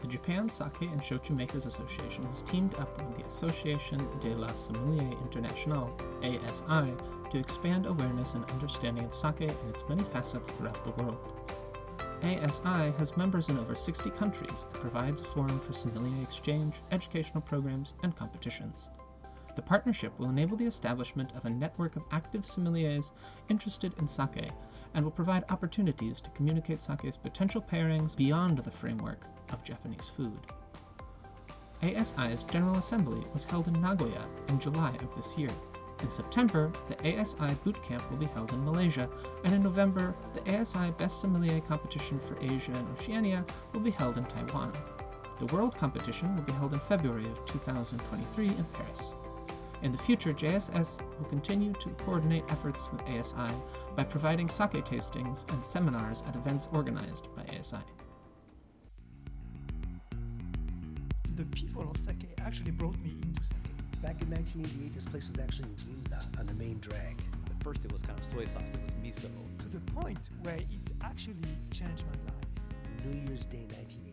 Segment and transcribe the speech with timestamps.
[0.00, 4.48] the Japan Sake and Shochu Makers Association has teamed up with the Association de la
[4.48, 6.94] Sommellerie Internationale, ASI,
[7.30, 11.50] to expand awareness and understanding of sake and its many facets throughout the world.
[12.22, 17.42] ASI has members in over 60 countries and provides a forum for sommelier exchange, educational
[17.42, 18.88] programs, and competitions.
[19.56, 23.10] The partnership will enable the establishment of a network of active sommeliers
[23.48, 24.50] interested in sake
[24.94, 29.22] and will provide opportunities to communicate sake's potential pairings beyond the framework
[29.52, 30.40] of Japanese food.
[31.82, 35.50] ASI's General Assembly was held in Nagoya in July of this year.
[36.02, 39.08] In September, the ASI Boot Camp will be held in Malaysia,
[39.44, 44.16] and in November, the ASI Best Sommelier Competition for Asia and Oceania will be held
[44.16, 44.72] in Taiwan.
[45.38, 49.14] The World Competition will be held in February of 2023 in Paris.
[49.82, 53.54] In the future, JSS will continue to coordinate efforts with ASI
[53.96, 57.78] by providing sake tastings and seminars at events organized by ASI.
[61.36, 63.56] The people of sake actually brought me into sake.
[64.02, 67.22] Back in 1988, this place was actually in Ginza on the main drag.
[67.46, 69.30] At first, it was kind of soy sauce, it was miso.
[69.60, 70.66] To the point where it
[71.02, 71.36] actually
[71.70, 73.06] changed my life.
[73.06, 74.09] New Year's Day 1989.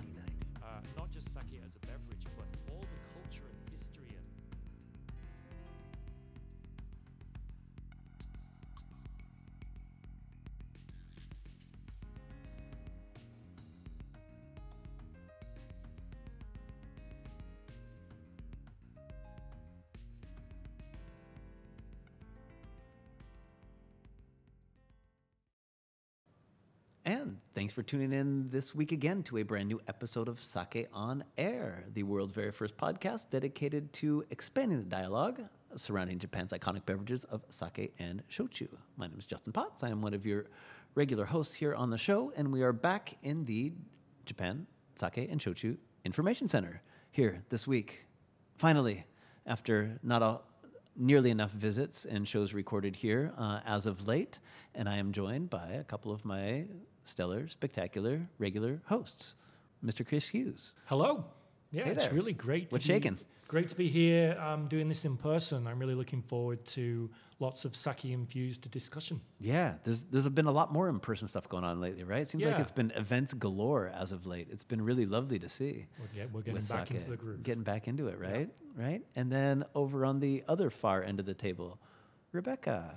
[27.68, 31.22] Thanks for tuning in this week again to a brand new episode of Sake on
[31.38, 35.42] Air, the world's very first podcast dedicated to expanding the dialogue
[35.76, 38.70] surrounding Japan's iconic beverages of sake and shochu.
[38.96, 39.84] My name is Justin Potts.
[39.84, 40.46] I am one of your
[40.96, 43.74] regular hosts here on the show, and we are back in the
[44.26, 44.66] Japan
[44.96, 46.82] Sake and Shochu Information Center
[47.12, 48.06] here this week.
[48.58, 49.04] Finally,
[49.46, 50.40] after not a
[50.96, 54.40] nearly enough visits and shows recorded here uh, as of late,
[54.74, 56.64] and I am joined by a couple of my
[57.08, 59.36] stellar, spectacular, regular hosts.
[59.84, 60.08] Mr.
[60.08, 60.76] Chris Hughes.
[60.86, 61.26] Hello.
[61.72, 62.72] Yeah, Hey it's really great.
[62.72, 63.20] What's to be, shaking?
[63.48, 65.68] Great to be here um, doing this in person.
[65.68, 67.10] I'm really looking forward to
[67.40, 69.22] lots of sake infused discussion.
[69.40, 72.22] Yeah, there's there's been a lot more in person stuff going on lately, right?
[72.22, 74.48] It seems like it's been events galore as of late.
[74.52, 75.86] It's been really lovely to see.
[76.00, 77.44] We're, get, we're getting back into the groove.
[77.44, 78.50] Getting back into it, right?
[78.76, 79.02] Right?
[79.16, 81.80] And then over on the other far end of the table,
[82.32, 82.96] Rebecca.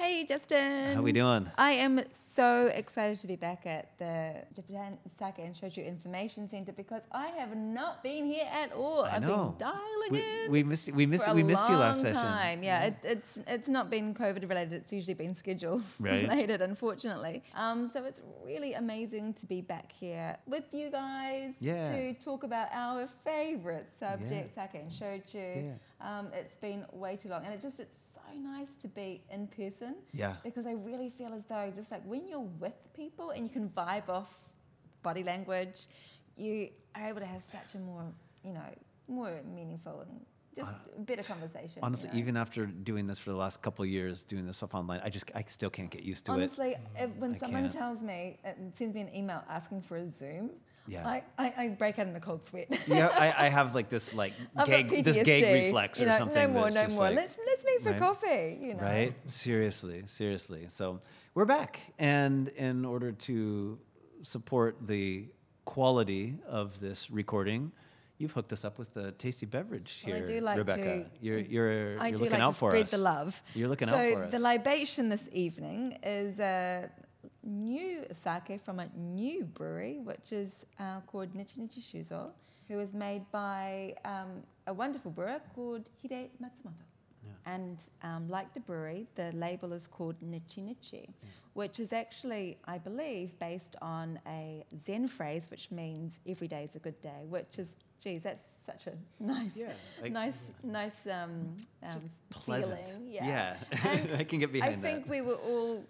[0.00, 0.94] Hey, Justin.
[0.94, 1.50] How are we doing?
[1.58, 2.00] I am
[2.34, 7.26] so excited to be back at the Japan Sake and Shochu Information Center because I
[7.26, 9.04] have not been here at all.
[9.04, 9.54] I have know.
[9.58, 10.50] been dialing We, in.
[10.52, 12.28] we missed we missed we missed you last long session.
[12.30, 12.62] Time.
[12.62, 14.72] Yeah, It, it's it's not been COVID related.
[14.72, 16.22] It's usually been schedule Right.
[16.26, 17.42] related, unfortunately.
[17.54, 21.92] Um, so it's really amazing to be back here with you guys Yeah.
[21.94, 25.74] to talk about our favorite subject, sake and shochu.
[26.00, 27.99] Um, it's been way too long, and it just it's
[28.36, 30.36] nice to be in person Yeah.
[30.44, 33.68] because I really feel as though just like when you're with people and you can
[33.70, 34.38] vibe off
[35.02, 35.86] body language,
[36.36, 38.04] you are able to have such a more,
[38.44, 38.60] you know,
[39.08, 40.20] more meaningful and
[40.54, 40.70] just
[41.06, 41.76] better conversation.
[41.76, 42.16] you Honestly, know.
[42.18, 45.08] even after doing this for the last couple of years, doing this stuff online, I
[45.08, 46.34] just I still can't get used to it.
[46.34, 46.76] Honestly,
[47.18, 47.72] when I someone can't.
[47.72, 48.38] tells me,
[48.74, 50.50] sends me an email asking for a Zoom,
[50.88, 51.06] Yeah.
[51.06, 52.66] I, I, I break out in a cold sweat.
[52.88, 54.32] yeah, I, I have like this like
[54.66, 56.52] gag, this gag reflex you or know, something.
[56.52, 57.04] No more, no more.
[57.04, 57.98] like- let's let's meet for right?
[58.00, 58.58] coffee.
[58.60, 59.14] You know, Right?
[59.30, 60.66] Seriously, seriously.
[60.68, 61.00] So
[61.34, 63.78] we're back, and in order to
[64.22, 65.28] support the
[65.64, 67.70] quality of this recording,
[68.18, 70.82] you've hooked us up with a tasty beverage Well, I here, do like Rebecca.
[70.82, 72.90] to- you're you're, I you're do looking like out to for spread us.
[72.90, 73.42] the love.
[73.54, 74.32] You're looking so out for us.
[74.32, 76.90] So the libation this evening is a
[77.42, 82.30] new sake from a new brewery, which is uh, called Nichi Nichi Shuzo,
[82.68, 86.84] who is made by um, a wonderful brewer called Hide Matsumoto.
[87.46, 91.08] And um, like the brewery, the label is called Nichi Nichi,
[91.54, 96.76] which is actually, I believe, based on a Zen phrase, which means every day is
[96.76, 97.68] a good day, which is,
[98.02, 98.92] geez, that's such a
[99.22, 99.72] nice, Yeah,
[100.02, 101.98] like- nice, nice um, um,
[102.30, 102.88] pleasant.
[102.88, 103.08] feeling.
[103.10, 105.10] Yeah, And I can get behind I think that.
[105.10, 105.82] we were all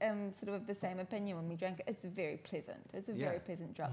[0.00, 1.84] um, sort of of the same opinion when we drank it.
[1.88, 2.90] It's very pleasant.
[2.94, 3.26] It's a Yeah.
[3.26, 3.92] very pleasant drop.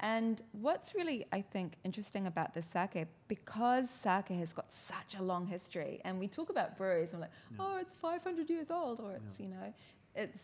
[0.00, 5.22] And what's really, I think, interesting about the sake, because sake has got such a
[5.22, 9.00] long history, and we talk about breweries and we're like, oh, it's 500 years old,
[9.00, 9.72] or it's, you know,
[10.14, 10.38] it's,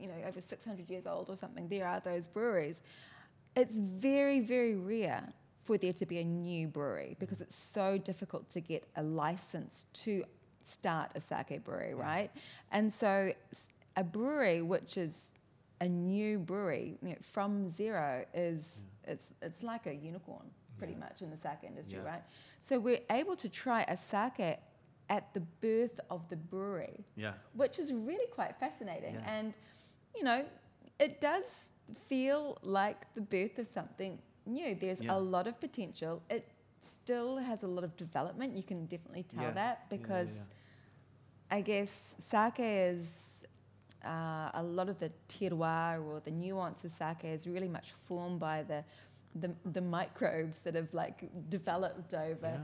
[0.00, 1.68] you know, over 600 years old or something.
[1.68, 2.80] There are those breweries.
[3.56, 5.32] It's very, very rare
[5.64, 9.84] for there to be a new brewery because it's so difficult to get a license
[10.04, 10.24] to
[10.64, 12.30] start a sake brewery, right?
[12.72, 13.32] And so
[14.02, 15.14] a brewery which is
[15.86, 17.50] a new brewery you know, from
[17.80, 18.62] zero is
[19.12, 20.46] it's it's like a unicorn
[20.78, 22.12] pretty much in the sake industry, Yeah.
[22.12, 22.24] right?
[22.68, 24.58] So we're able to try a sake
[25.16, 27.34] at the birth of the brewery Yeah.
[27.60, 29.14] which is really quite fascinating.
[29.14, 29.34] Yeah.
[29.38, 29.48] And,
[30.16, 30.40] you know,
[31.06, 31.46] it does
[32.10, 32.42] feel
[32.80, 34.12] like the birth of something
[34.46, 34.70] new.
[34.84, 35.16] There's Yeah.
[35.16, 36.22] a lot of potential.
[36.36, 36.44] It
[36.96, 38.56] still has a lot of development.
[38.60, 39.52] You can definitely tell Yeah.
[39.62, 41.56] that Yeah, yeah, because yeah.
[41.56, 43.27] I guess sake is.
[44.04, 48.38] Uh, a lot of the terroir or the nuance of sake is really much formed
[48.38, 48.84] by the,
[49.40, 52.58] the the microbes that have like developed over Yeah.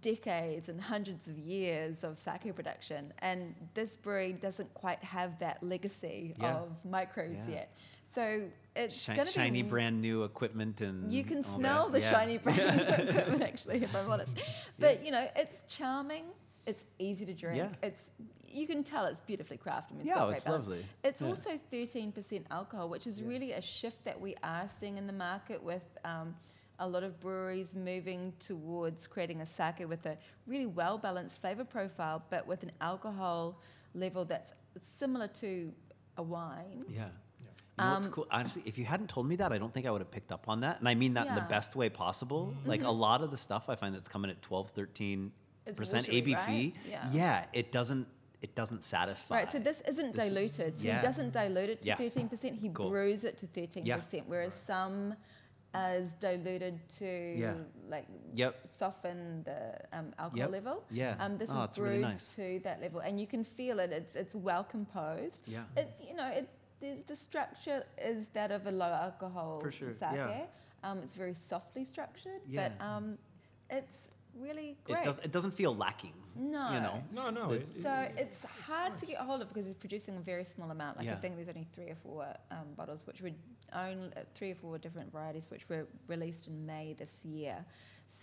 [0.00, 5.62] decades and hundreds of years of sake production, and this brewery doesn't quite have that
[5.62, 6.56] legacy Yeah.
[6.56, 7.54] of microbes Yeah.
[7.54, 7.76] yet.
[8.14, 12.00] So it's Shi- going to be shiny brand new equipment and You can smell that.
[12.00, 14.32] the shiny brand new equipment, actually, if I'm honest.
[14.78, 16.24] But you know, it's charming.
[16.68, 17.56] It's easy to drink.
[17.56, 17.70] Yeah.
[17.88, 18.10] It's
[18.50, 19.92] you can tell it's beautifully crafted.
[19.92, 20.66] I mean, Yeah, it's balance.
[20.66, 20.84] lovely.
[21.04, 21.28] It's Yeah.
[21.28, 25.62] also 13% alcohol, which is really a shift that we are seeing in the market
[25.62, 26.34] with um,
[26.78, 30.16] a lot of breweries moving towards creating a sake with a
[30.46, 33.60] really well balanced flavor profile, but with an alcohol
[33.94, 34.54] level that's
[34.98, 35.72] similar to
[36.16, 36.84] a wine.
[36.88, 37.08] Yeah.
[37.78, 38.26] You know what's Um, cool?
[38.30, 40.48] Honestly, if you hadn't told me that, I don't think I would have picked up
[40.48, 40.78] on that.
[40.80, 42.54] And I mean that in the best way possible.
[42.64, 45.32] Like a lot of the stuff I find that's coming at 12, 13
[45.68, 46.46] It's percent watery, ABV.
[46.46, 46.74] right?
[47.12, 47.44] Yeah.
[47.52, 48.06] it doesn't
[48.40, 49.34] it doesn't satisfy.
[49.38, 50.78] Right, so this isn't This is- diluted.
[50.80, 51.00] So yeah.
[51.00, 51.96] he doesn't dilute it to Yeah.
[51.96, 52.88] 13%, he Cool.
[52.90, 55.16] brews it to 13%, whereas some
[55.74, 57.54] is diluted to Yeah.
[57.88, 58.68] like Yep.
[58.70, 59.60] soften the
[59.92, 60.50] um, alcohol Yep.
[60.52, 60.84] level.
[60.90, 61.16] Yeah.
[61.18, 62.34] Um, this Oh, is brewed really nice.
[62.36, 63.90] to that level, and you can feel it.
[63.92, 65.42] It's it's well composed.
[65.46, 65.64] Yeah.
[65.76, 66.48] It you know it
[66.80, 70.12] the, the structure is that of a low alcohol sure, sake.
[70.14, 70.46] yeah.
[70.84, 72.68] Um, it's very softly structured, Yeah.
[72.68, 73.18] but um,
[73.68, 73.96] it's
[74.36, 74.98] really great.
[75.00, 76.12] It does it doesn't feel lacking.
[76.36, 77.02] no, You know.
[77.12, 77.52] No, no.
[77.52, 80.44] It- it- so it- it's hard to get hold of because it's producing a very
[80.44, 80.96] small amount.
[80.98, 81.14] Like Yeah.
[81.14, 83.30] I think there's only three or four um, bottles, which were
[83.74, 87.64] only uh, three or four different varieties, which were released in May this year.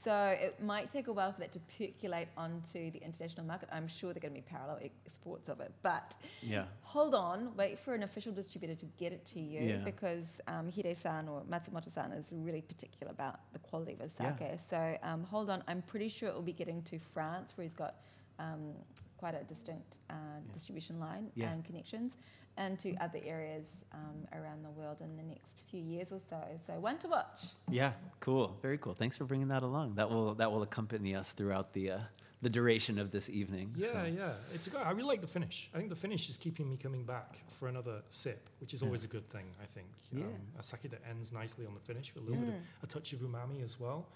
[0.03, 3.69] So it might take a while for that to percolate onto the international market.
[3.71, 6.65] I'm sure there are going to be parallel exports of it, but Yeah.
[6.81, 9.77] hold on, wait for an official distributor to get it to you Yeah.
[9.83, 14.35] because um, Hide-san or Matsumoto-san is really particular about the quality of his Yeah.
[14.37, 14.59] sake.
[14.69, 17.73] So um, hold on, I'm pretty sure it will be getting to France where he's
[17.73, 17.95] got
[18.37, 18.73] um,
[19.17, 20.13] quite a distinct uh,
[20.53, 21.51] distribution line Yeah.
[21.51, 22.13] and connections,
[22.57, 26.37] and to other areas um, around the world in the next few years or so.
[26.65, 27.41] So one to watch.
[27.69, 28.57] Yeah, cool.
[28.61, 28.93] Very cool.
[28.93, 29.95] Thanks for bringing that along.
[29.95, 31.99] That will that will accompany us throughout the uh,
[32.41, 33.73] the duration of this evening.
[33.75, 34.03] Yeah, so.
[34.03, 34.31] yeah.
[34.53, 34.81] It's good.
[34.81, 35.69] I really like the finish.
[35.73, 39.03] I think the finish is keeping me coming back for another sip, which is always
[39.03, 39.45] a good thing.
[39.61, 39.87] I think.
[40.11, 40.23] Yeah.
[40.25, 42.47] Um, a sake that ends nicely on the finish with a little Mm.
[42.47, 44.07] bit of a touch of umami as well.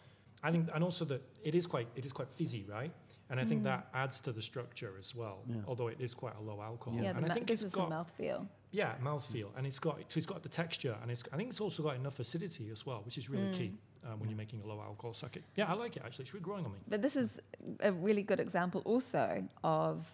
[0.43, 2.93] I think, and also that it is quite it is quite fizzy, right?
[3.29, 5.39] And I think that adds to the structure as well.
[5.47, 5.57] Yeah.
[5.67, 6.99] Although it is quite a low alcohol.
[6.99, 8.47] Yeah, and I think this it's is got the mouthfeel.
[8.71, 11.83] yeah mouthfeel, and it's got it's got the texture, and it's I think it's also
[11.83, 13.71] got enough acidity as well, which is really key
[14.05, 14.13] Mm.
[14.13, 15.43] um, when you're making a low alcohol sake.
[15.55, 16.23] Yeah, I like it actually.
[16.23, 16.77] It's really growing on me.
[16.87, 17.39] But this is
[17.81, 20.11] a really good example also of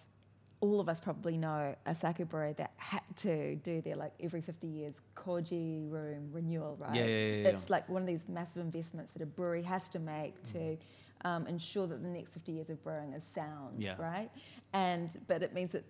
[0.60, 4.40] all of us probably know a sake brewery that had to do their like every
[4.40, 6.94] 50 years koji room renewal, right?
[6.96, 7.48] Yeah, yeah, yeah, yeah.
[7.50, 10.76] It's like one of these massive investments that a brewery has to make to
[11.24, 13.96] um, ensure that the next 50 years of brewing is sound, Yeah.
[13.98, 14.30] right?
[14.72, 15.84] And but it means that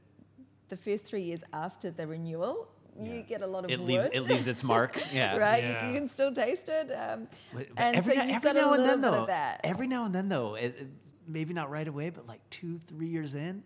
[0.69, 2.69] the first three years after the renewal,
[2.99, 3.13] Yeah.
[3.15, 3.89] you get a lot of It wood.
[3.89, 5.01] leaves it leaves its mark.
[5.13, 5.37] Yeah.
[5.37, 5.63] right?
[5.63, 5.79] You, Yeah.
[5.81, 6.91] can- you can still taste it.
[6.93, 9.25] Um, But- but and every, so now- you've every got a now and then, though,
[9.65, 10.89] every now and then, though, it, it-
[11.29, 13.63] maybe not right away, but like two, three years in,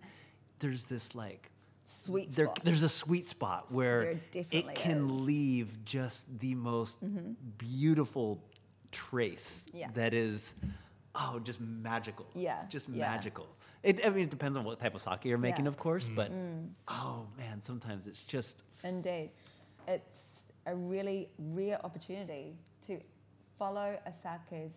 [0.61, 1.51] there's this like
[1.87, 4.65] Sweet there, there's a sweet spot where it can is.
[4.65, 5.25] Mm-hmm.
[5.27, 6.99] leave just the most
[7.59, 8.43] beautiful
[8.91, 9.91] trace Yeah.
[9.93, 10.55] that is
[11.15, 13.11] oh just magical Yeah, just yeah.
[13.11, 13.49] magical
[13.83, 15.71] it, i mean it depends on what type of sake you're making Yeah.
[15.71, 16.69] of course but Mm.
[16.89, 19.31] oh man sometimes it's just Indeed.
[19.89, 20.21] It's
[20.67, 23.01] a really rare opportunity to
[23.59, 24.73] follow a sake's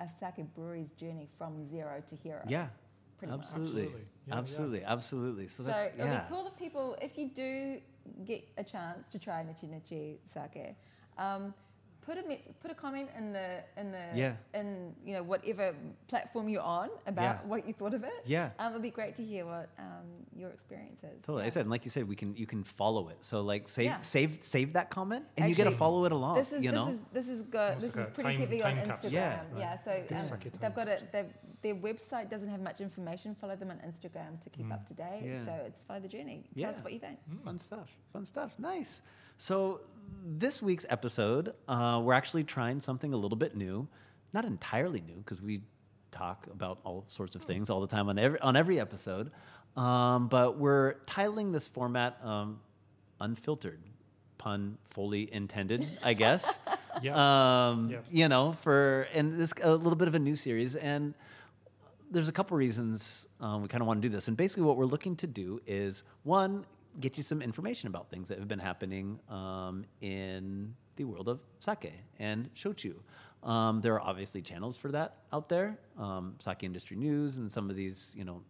[0.00, 2.42] a sake brewery's journey from zero to hero.
[2.48, 2.66] yeah
[3.18, 3.40] Pretty much.
[3.40, 4.00] absolutely Absolutely.
[4.26, 4.38] Yeah, yeah.
[4.40, 7.80] absolutely absolutely so So that's it'll be cool if people, if you do
[8.24, 10.74] get a chance to try Nichi Nichi sake,
[11.18, 11.54] um,
[12.06, 12.22] put a
[12.60, 14.34] put a comment in the in the Yeah.
[14.52, 15.74] in you know whatever
[16.08, 17.46] platform you're on about Yeah.
[17.50, 18.12] what you thought of it.
[18.26, 18.50] Yeah.
[18.58, 20.06] um, it'd be great to hear what um,
[20.36, 21.20] your experience is.
[21.22, 21.44] Totally.
[21.44, 23.18] I said, and like you said, we can you can follow it.
[23.24, 24.00] So like save Yeah.
[24.00, 26.36] save save that comment, and you get to follow it along.
[26.36, 26.88] This is you this know.
[26.90, 27.80] is this is good.
[27.80, 28.86] This like is pretty time- heavy on Instagram.
[28.86, 29.10] capsule.
[29.12, 29.42] Yeah.
[29.58, 31.02] Yeah, so um, like they've got it.
[31.62, 33.34] Their website doesn't have much information.
[33.34, 35.22] Follow them on Instagram to keep up to date.
[35.24, 35.26] Mm.
[35.26, 35.44] Yeah.
[35.46, 36.44] So it's follow the journey.
[36.52, 36.68] Tell Yeah.
[36.76, 37.18] us what you think.
[37.42, 37.88] Fun stuff.
[38.12, 38.52] Fun stuff.
[38.58, 39.00] Nice.
[39.36, 39.80] So
[40.24, 43.86] this week's episode, uh, we're actually trying something a little bit new,
[44.32, 45.62] not entirely new because we
[46.10, 49.30] talk about all sorts of things all the time on every on every episode.
[49.76, 52.60] Um, but we're titling this format um,
[53.20, 53.80] "Unfiltered,"
[54.38, 56.60] pun fully intended, I guess.
[57.02, 57.70] Yeah.
[57.70, 57.98] Um, Yeah.
[58.08, 61.12] You know, for and this a little bit of a new series, and
[62.08, 64.28] there's a couple reasons um, we kind of want to do this.
[64.28, 66.64] And basically, what we're looking to do is one,
[67.00, 71.44] get you some information about things that have been happening um, in the world of
[71.60, 72.94] sake and shochu.
[73.42, 77.68] Um, there are obviously channels for that out there, um, sake industry news, and some
[77.68, 78.42] of these, you know,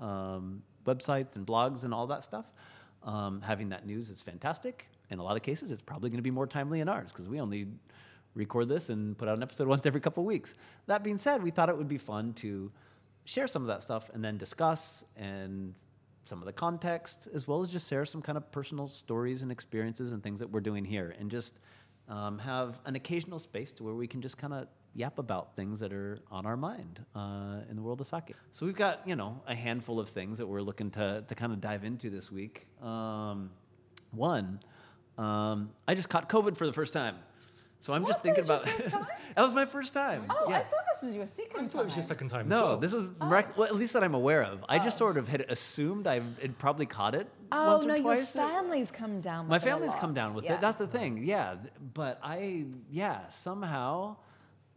[0.00, 2.46] um, websites and blogs and all that stuff.
[3.02, 4.86] Um, having that news is fantastic.
[5.10, 7.28] In a lot of cases, it's probably going to be more timely in ours because
[7.28, 7.66] we only
[8.34, 10.54] record this and put out an episode once every couple of weeks.
[10.86, 12.70] That being said, we thought it would be fun to
[13.24, 15.74] share some of that stuff and then discuss and
[16.30, 19.50] some of the context, as well as just share some kind of personal stories and
[19.50, 21.58] experiences and things that we're doing here, and just
[22.08, 25.80] um, have an occasional space to where we can just kind of yap about things
[25.80, 28.34] that are on our mind uh, in the world of sake.
[28.52, 31.52] So we've got you know a handful of things that we're looking to to kind
[31.52, 32.66] of dive into this week.
[32.80, 33.50] Um,
[34.12, 34.60] one,
[35.18, 37.16] um, I just caught COVID for the first time.
[37.82, 38.08] So I'm What?
[38.08, 39.06] just That thinking was your about first time?
[39.36, 40.24] that was my first time.
[40.28, 40.56] Oh, yeah.
[40.56, 42.40] I thought this was your second I thought it was your second time.
[42.42, 42.76] as No, well.
[42.76, 44.62] this was mirac- well, at least that I'm aware of.
[44.68, 45.06] I just Oh.
[45.06, 48.32] sort of had assumed I had probably caught it Oh once no, or your twice.
[48.34, 49.48] family's come down.
[49.48, 50.00] My with it a family's lot.
[50.00, 50.54] come down with Yeah.
[50.56, 50.60] it.
[50.60, 51.24] That's the thing.
[51.24, 51.56] Yeah,
[51.94, 54.16] but I yeah somehow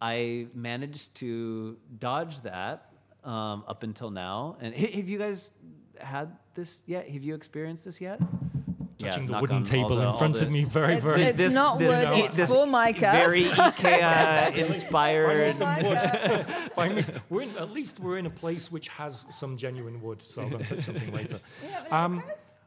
[0.02, 2.90] I managed to dodge that
[3.26, 4.58] um, up until now.
[4.62, 5.54] And have you guys
[6.00, 7.10] had this yet?
[7.10, 8.20] Have you experienced this yet?
[9.00, 11.22] Touching Yeah, the wooden table the- in front the- of me very, It's- very.
[11.24, 13.12] it's not wood, i- it's Formica.
[13.12, 15.52] Very IKEA Find inspired.
[15.52, 15.98] some wood.
[15.98, 16.70] Formica.
[16.76, 20.02] Find me some- we're in, at least we're in a place which has some genuine
[20.02, 21.40] wood, so I'm going to touch something later.
[21.64, 22.24] You haven't had Um,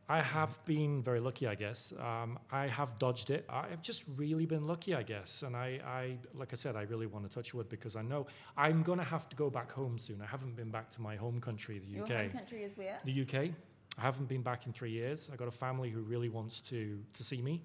[0.08, 1.92] I have been very lucky, I guess.
[1.98, 3.44] Um, I have dodged it.
[3.48, 5.42] I've just really been lucky, I guess.
[5.42, 8.28] And I, I, like I said, I really want to touch wood because I know
[8.56, 10.22] I'm going to have to go back home soon.
[10.22, 12.08] I haven't been back to my home country, the UK.
[12.08, 12.22] Your UK.
[12.22, 12.98] home country is where?
[13.04, 13.50] The UK.
[13.98, 15.30] I haven't been back in three years.
[15.32, 17.62] I got a family who really wants to to see me,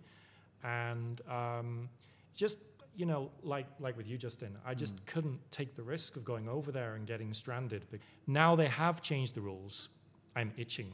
[0.64, 1.90] and um,
[2.36, 2.60] just
[2.96, 5.06] you know, like like with you, Justin, I just Mm.
[5.06, 7.86] couldn't take the risk of going over there and getting stranded.
[7.90, 9.90] But now they have changed the rules.
[10.36, 10.94] I'm itching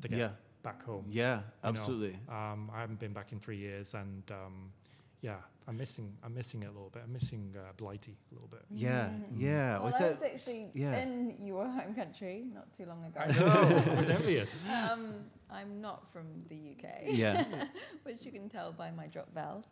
[0.00, 0.30] to get Yeah.
[0.62, 1.04] back home.
[1.08, 2.18] Yeah, absolutely.
[2.28, 4.72] Um, I haven't been back in three years, and um,
[5.20, 7.02] yeah, I'm missing I'm missing it a little bit.
[7.04, 8.62] I'm missing uh, Blighty a little bit.
[8.70, 9.74] Yeah, yeah.
[9.74, 10.96] Well, What's I was actually yeah.
[11.02, 13.20] in your home country not too long ago.
[13.20, 13.92] I know.
[13.92, 14.66] I was envious.
[14.90, 15.14] Um,
[15.50, 16.88] I'm not from the UK.
[17.06, 17.44] Yeah.
[18.04, 19.64] which you can tell by my drop vowels.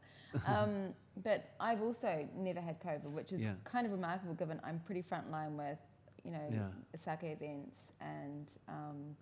[0.47, 3.55] Um, but I've also never had COVID, which is Yeah.
[3.65, 5.79] kind of remarkable given I'm pretty frontline with,
[6.25, 6.69] you know, Yeah.
[7.05, 9.17] sake events, and um,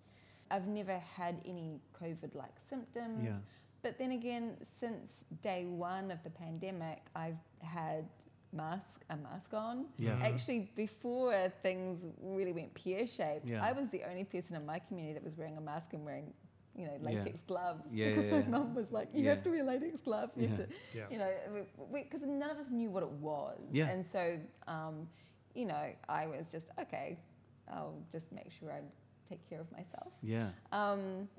[0.49, 3.23] I've never had any COVID-like symptoms.
[3.23, 3.37] Yeah.
[3.85, 5.13] But then again, since
[5.43, 8.09] day one of the pandemic, I've had
[8.51, 9.85] mask a mask on.
[9.99, 10.17] Yeah.
[10.23, 13.63] Actually, before things really went pear shaped, Yeah.
[13.63, 16.33] I was the only person in my community that was wearing a mask and wearing,
[16.75, 17.83] you know, latex gloves.
[17.91, 18.49] Yeah, because yeah, my yeah.
[18.49, 19.35] mum was like, "You Yeah.
[19.35, 20.31] have to wear latex gloves.
[20.35, 20.65] You have Yeah.
[20.65, 21.09] to, Yeah.
[21.11, 23.61] you know, because none of us knew what it was.
[23.71, 23.89] Yeah.
[23.91, 25.07] And so, um,
[25.53, 27.19] you know, I was just okay.
[27.67, 28.81] I'll just make sure I
[29.29, 30.11] take care of myself.
[30.23, 30.49] Yeah.
[30.71, 31.29] Um,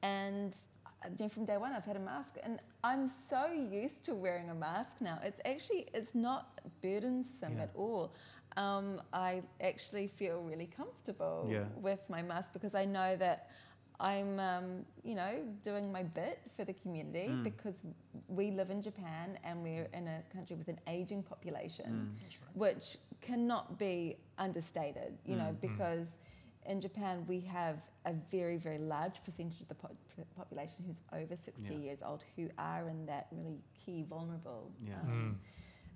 [0.00, 0.56] and
[1.04, 4.50] uh, then from day one, I've had a mask, and I'm so used to wearing
[4.50, 5.18] a mask now.
[5.22, 7.64] It's actually it's not burdensome Yeah.
[7.64, 8.12] at all.
[8.56, 11.66] Um, I actually feel really comfortable Yeah.
[11.76, 13.50] with my mask because I know that
[14.00, 17.42] I'm, um, you know, doing my bit for the community Mm.
[17.42, 17.82] because
[18.28, 22.16] we live in Japan and we're in a country with an aging population Mm.
[22.54, 25.60] which cannot be understated, you know, Mm, mm.
[25.60, 26.06] because
[26.66, 29.96] in Japan we have a very, very large percentage of the po-
[30.36, 31.78] population who's over 60 Yeah.
[31.78, 35.00] years old who are in that really key vulnerable Yeah.
[35.02, 35.40] um,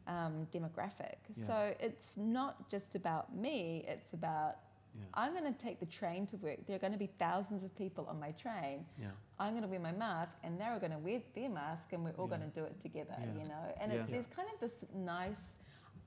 [0.07, 1.17] um, demographic.
[1.37, 1.47] Yeah.
[1.47, 4.57] So it's not just about me, it's about
[4.95, 5.05] Yeah.
[5.15, 6.67] I'm going to take the train to work.
[6.67, 8.85] There are going to be thousands of people on my train.
[8.99, 9.13] Yeah.
[9.39, 12.11] I'm going to wear my mask, and they're going to wear their mask, and we're
[12.19, 12.37] all Yeah.
[12.37, 13.33] going to do it together, Yeah.
[13.43, 13.75] you know?
[13.81, 14.01] And Yeah.
[14.03, 15.55] it, there's kind of this nice,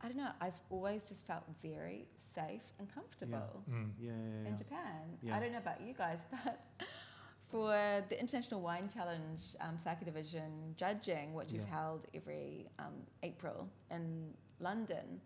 [0.05, 3.91] I don't know, I've always just felt very safe and comfortable Mm.
[3.99, 4.11] Yeah.
[4.11, 4.57] yeah, in yeah.
[4.57, 5.03] Japan.
[5.23, 5.35] Yeah.
[5.35, 6.59] I don't know about you guys, but
[7.49, 7.69] for
[8.09, 12.93] the International Wine Challenge um, Sake Division judging, which is held every um,
[13.23, 15.21] April in London,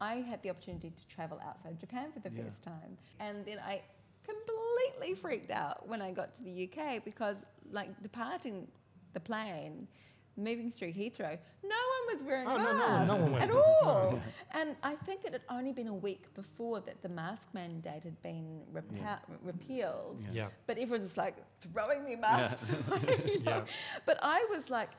[0.00, 2.44] I had the opportunity to travel outside of Japan for the Yeah.
[2.44, 2.98] first time.
[3.20, 3.82] And then I
[4.24, 7.36] completely freaked out when I got to the UK because,
[7.70, 8.68] like, departing
[9.12, 9.88] the plane,
[10.38, 13.42] moving through Heathrow, no one was wearing Oh, a no, no, mask no one was.
[13.42, 14.22] at all.
[14.52, 18.20] And I think it had only been a week before that the mask mandate had
[18.22, 19.18] been repa- Yeah.
[19.42, 20.20] repealed.
[20.22, 20.30] Yeah.
[20.32, 20.48] Yeah.
[20.66, 23.20] But everyone's just like throwing their masks away.
[23.26, 23.50] you know?
[23.58, 23.64] Yeah.
[24.06, 24.90] But I was like,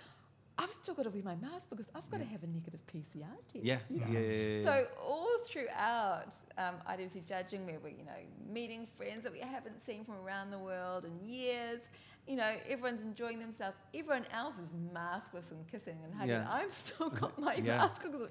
[0.60, 3.26] I've still got to wear my mask because I've got to have a negative PCR
[3.52, 3.64] test.
[3.66, 3.78] Yeah.
[3.90, 4.06] you Yeah.
[4.08, 4.12] know?
[4.14, 4.20] Yeah.
[4.20, 8.20] yeah, yeah, So all throughout um, IWC judging, where we're you know
[8.52, 11.80] meeting friends that we haven't seen from around the world in years.
[12.28, 13.76] You know, everyone's enjoying themselves.
[13.96, 16.30] Everyone else is maskless and kissing and hugging.
[16.36, 16.48] Yeah.
[16.52, 17.78] I've still got my Yeah.
[17.78, 18.30] mask because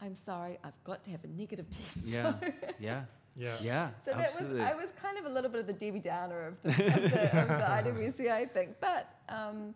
[0.00, 2.06] I'm sorry, I've got to have a negative test.
[2.06, 2.32] Yeah.
[2.40, 2.48] So,
[2.80, 3.04] Yeah.
[3.36, 3.56] Yeah.
[3.60, 3.90] Yeah.
[4.04, 4.60] so that absolutely.
[4.62, 6.76] was I was kind of a little bit of the Debbie Downer of the, of
[7.12, 7.64] the, of the
[8.24, 8.76] IWC, I think.
[8.80, 9.74] But um,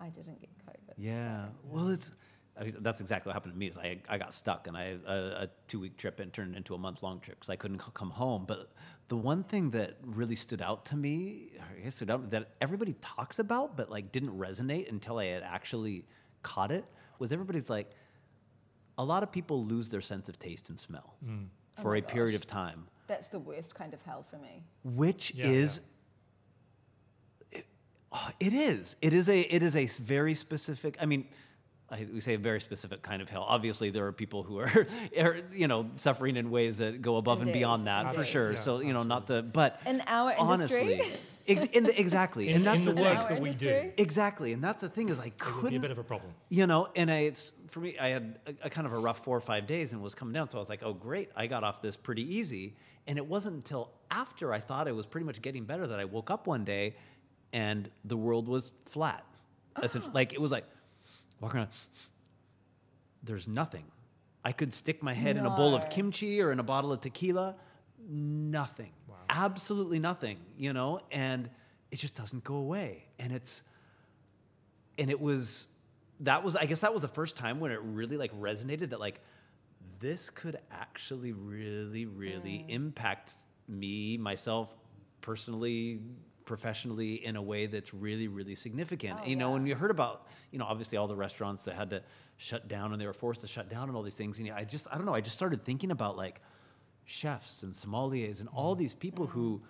[0.00, 0.81] I didn't get COVID.
[0.98, 1.46] Yeah.
[1.64, 2.12] Well, it's
[2.58, 3.66] I mean, that's exactly what happened to me.
[3.68, 6.74] Is I, I got stuck and I a, a two week trip and turned into
[6.74, 8.44] a month long trip because I couldn't c- come home.
[8.46, 8.70] But
[9.08, 12.50] the one thing that really stood out to me, or I guess stood out that
[12.60, 16.04] everybody talks about but like didn't resonate until I had actually
[16.42, 16.84] caught it
[17.18, 17.90] was everybody's like,
[18.98, 21.46] a lot of people lose their sense of taste and smell mm.
[21.78, 24.62] oh for my a period of time, That's the worst kind of hell for me.
[24.84, 25.84] which Yeah, is it,
[28.12, 28.96] oh, it is.
[29.02, 30.96] It is a It is a very specific.
[31.00, 31.26] I mean,
[31.90, 33.44] I, we say a very specific kind of hell.
[33.46, 34.86] Obviously, there are people who are,
[35.18, 37.60] are you know suffering in ways that go above and Indeed.
[37.60, 38.52] beyond that for sure.
[38.52, 41.20] Yeah, so you know, not the but In our honestly, industry?
[41.48, 43.92] ex- in the, exactly, In, and that's in the the work that we do.
[43.98, 46.32] Exactly, and that's the thing is I it would be a bit of a problem.
[46.48, 49.22] you know, and I, it's for me, I had a, a kind of a rough
[49.24, 50.48] four or five days and was coming down.
[50.48, 51.30] So I was like, oh, great.
[51.36, 52.76] I got off this pretty easy.
[53.06, 56.04] And it wasn't until after I thought I was pretty much getting better that I
[56.04, 56.94] woke up one day
[57.52, 59.24] and the world was flat.
[59.82, 60.14] Essentially, oh.
[60.14, 60.64] like it was like
[61.40, 61.70] walking around,
[63.22, 63.84] there's nothing.
[64.44, 67.00] I could stick my head in a bowl of kimchi or in a bottle of
[67.00, 67.54] tequila,
[68.08, 68.90] nothing.
[69.30, 71.48] Absolutely nothing, you know, and
[71.90, 73.04] it just doesn't go away.
[73.18, 73.62] And it's,
[74.98, 75.68] and it was
[76.22, 79.00] that was i guess that was the first time when it really like resonated that
[79.00, 79.20] like
[80.00, 82.70] this could actually really really mm.
[82.70, 83.34] impact
[83.68, 84.74] me myself
[85.20, 86.00] personally
[86.44, 89.52] professionally in a way that's really really significant Oh, you know yeah.
[89.54, 92.02] when you heard about you know obviously all the restaurants that had to
[92.36, 94.64] shut down and they were forced to shut down and all these things and i
[94.64, 96.40] just i don't know i just started thinking about like
[97.04, 99.60] chefs and sommeliers and all these people who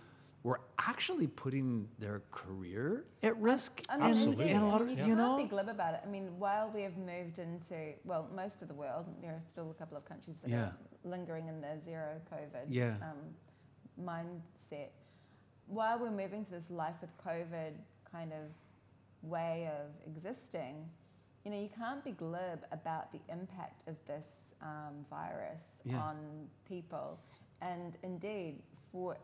[0.44, 4.48] were actually putting their career at risk I mean, Absolutely.
[4.50, 6.00] and a lot of you you know be glib about it.
[6.04, 9.70] I mean, while we have moved into, well, most of the world, there are still
[9.70, 10.62] a couple of countries that Yeah.
[10.64, 12.96] are lingering in the zero COVID Yeah.
[13.02, 13.20] um,
[14.00, 14.88] mindset.
[15.66, 17.72] While we're moving to this life with COVID
[18.10, 20.88] kind of way of existing,
[21.44, 24.24] you know, you can't be glib about the impact of this
[24.60, 25.98] um, virus Yeah.
[25.98, 27.18] on people.
[27.60, 29.20] And indeed, for s-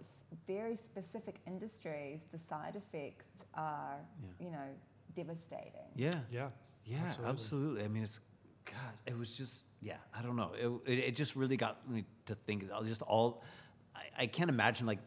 [0.46, 4.44] very specific industries, the side effects are, Yeah.
[4.46, 4.68] you know,
[5.14, 5.90] devastating.
[5.94, 6.50] yeah Yeah.
[6.84, 7.30] Yeah, Absolutely.
[7.30, 7.84] absolutely.
[7.84, 8.20] I mean, it's
[8.64, 8.94] God.
[9.06, 9.98] It was just yeah.
[10.14, 10.52] I don't know.
[10.54, 12.64] It it, it just really got me to think.
[12.72, 13.42] I'll Just all,
[13.94, 14.98] I, I can't imagine like,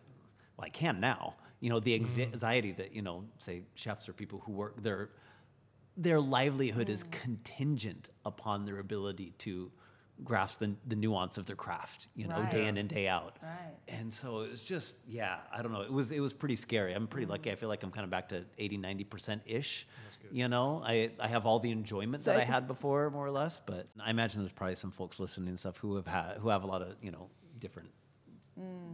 [0.57, 1.35] well, I can now.
[1.59, 2.33] You know, the Mm-hmm.
[2.33, 5.09] anxiety that you know, say chefs or people who work their
[5.97, 9.71] their livelihood is contingent upon their ability to
[10.23, 12.07] grasp the, the nuance of their craft.
[12.15, 13.37] You know, day in and day out.
[13.43, 13.75] Right.
[13.87, 15.81] And so it was just, yeah, I don't know.
[15.81, 16.93] It was it was pretty scary.
[16.93, 17.51] I'm pretty lucky.
[17.51, 19.87] I feel like I'm kind of back to 80, 90% ish.
[20.31, 23.31] You know, I, I have all the enjoyment that I it's- had before, more or
[23.31, 23.59] less.
[23.59, 26.63] But I imagine there's probably some folks listening and stuff who have had who have
[26.63, 27.89] a lot of you know different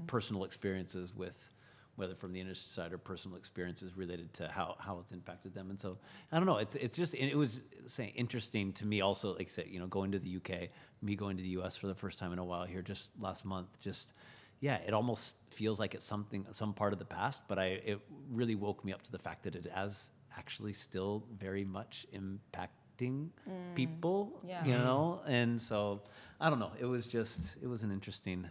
[0.08, 1.52] personal experiences with
[1.98, 5.72] whether from the industry side or personal experiences related to how, how it's impacted them.
[5.72, 5.98] And so
[6.32, 6.58] I don't know.
[6.58, 9.34] It's it's just it was saying interesting to me also.
[9.34, 10.70] Like I said, you know, going to the UK,
[11.02, 13.46] me going to the US for the first time in a while here just last
[13.46, 13.80] month.
[13.82, 14.14] Just
[14.60, 18.00] yeah, it almost feels like it's something some part of the past, but I it
[18.32, 23.30] really woke me up to the fact that it has actually still very much impacting
[23.50, 23.76] mm.
[23.76, 24.40] people.
[24.46, 24.64] Yeah.
[24.66, 26.04] You know, and so
[26.40, 26.74] I don't know.
[26.80, 28.48] It was just it was an interesting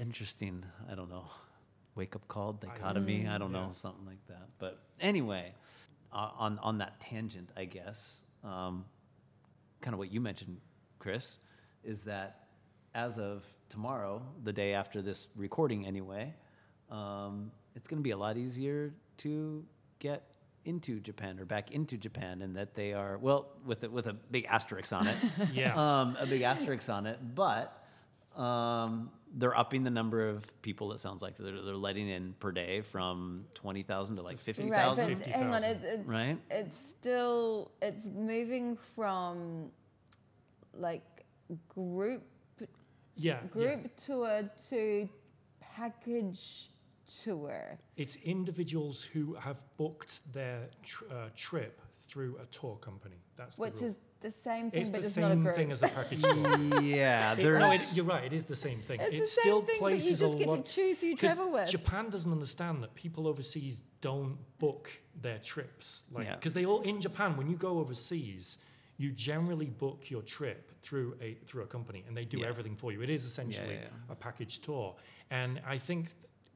[0.00, 1.24] interesting, I don't know,
[1.94, 4.48] wake up call, dichotomy, I don't know, something like that.
[4.58, 5.52] But anyway,
[6.12, 8.84] uh, on, on that tangent, I guess, um,
[9.80, 10.58] kind of what you mentioned,
[10.98, 11.38] Chris,
[11.84, 12.46] is that
[12.94, 16.32] as of tomorrow, the day after this recording anyway,
[16.90, 19.64] um, it's going to be a lot easier to
[19.98, 20.22] get
[20.64, 24.12] into Japan or back into Japan, and that they are well with a, with a
[24.12, 25.16] big asterisk on it
[25.52, 25.74] Yeah.
[25.74, 27.82] um, a big asterisk on it, but
[28.36, 30.92] um, they're upping the number of people.
[30.92, 34.68] It sounds like they're, they're letting in per day from twenty thousand to like fifty
[34.68, 35.08] thousand.
[35.08, 35.32] Right, thousand.
[35.32, 36.38] but hang on, it, 50,000, it's, right?
[36.50, 39.70] it's still it's moving from
[40.74, 41.02] like
[41.68, 42.22] group
[42.58, 42.66] Yeah.
[43.16, 43.40] yeah.
[43.50, 45.08] group tour to
[45.60, 46.70] package
[47.24, 47.78] tour.
[47.96, 53.16] It's individuals who have booked their tr- uh, trip through a tour company.
[53.36, 53.90] That's the Which rule.
[53.90, 55.56] is the same thing, It's but the it's not a same group.
[55.56, 56.80] thing as a package tour.
[56.82, 58.24] yeah, It- no, it, you're right.
[58.24, 59.00] It is the same thing.
[59.00, 61.06] It's it the same still thing, but you places just a get to choose who
[61.08, 61.68] you 'cause travel with.
[61.70, 66.36] Japan doesn't understand that people overseas don't book their trips, like Yeah.
[66.36, 68.58] because they all in Japan when you go overseas,
[68.96, 72.48] you generally book your trip through a through a company, and they do Yeah.
[72.48, 73.02] everything for you.
[73.02, 74.12] It is essentially yeah, yeah.
[74.12, 74.96] a package tour,
[75.30, 76.14] and I think.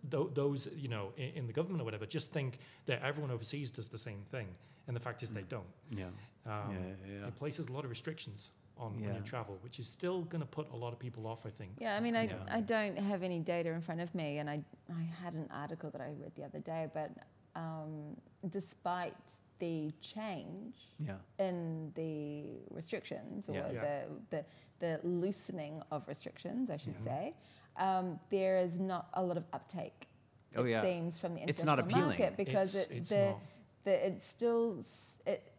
[0.09, 3.73] Th- those you know in, in the government or whatever just think that everyone overseas
[3.73, 4.47] does the same thing
[4.87, 5.49] and the fact is they mm.
[5.49, 6.05] don't Yeah.
[6.47, 6.71] Um.
[6.73, 7.27] Yeah, yeah, yeah.
[7.29, 9.13] it places a lot of restrictions on, on Yeah.
[9.15, 11.73] your travel which is still going to put a lot of people off i think
[11.79, 12.59] Yeah, I mean, I, Yeah.
[12.59, 14.59] I don't have any data in front of me, and I,
[14.91, 17.11] I had an article that I read the other day, but
[17.55, 18.17] um,
[18.51, 19.15] despite
[19.59, 21.15] the change Yeah.
[21.39, 23.71] in the restrictions or Yeah.
[23.73, 23.81] Yeah.
[23.87, 23.97] The,
[24.37, 24.45] the,
[24.85, 27.11] the loosening of restrictions, I should Yeah.
[27.11, 27.35] say,
[27.79, 30.09] um, there is not a lot of uptake.
[30.55, 30.83] Oh, it yeah.
[30.83, 32.21] seems from the It's not international appealing.
[32.21, 33.41] market because It's- it, it's the, not.
[33.85, 35.06] the, it's still s- it,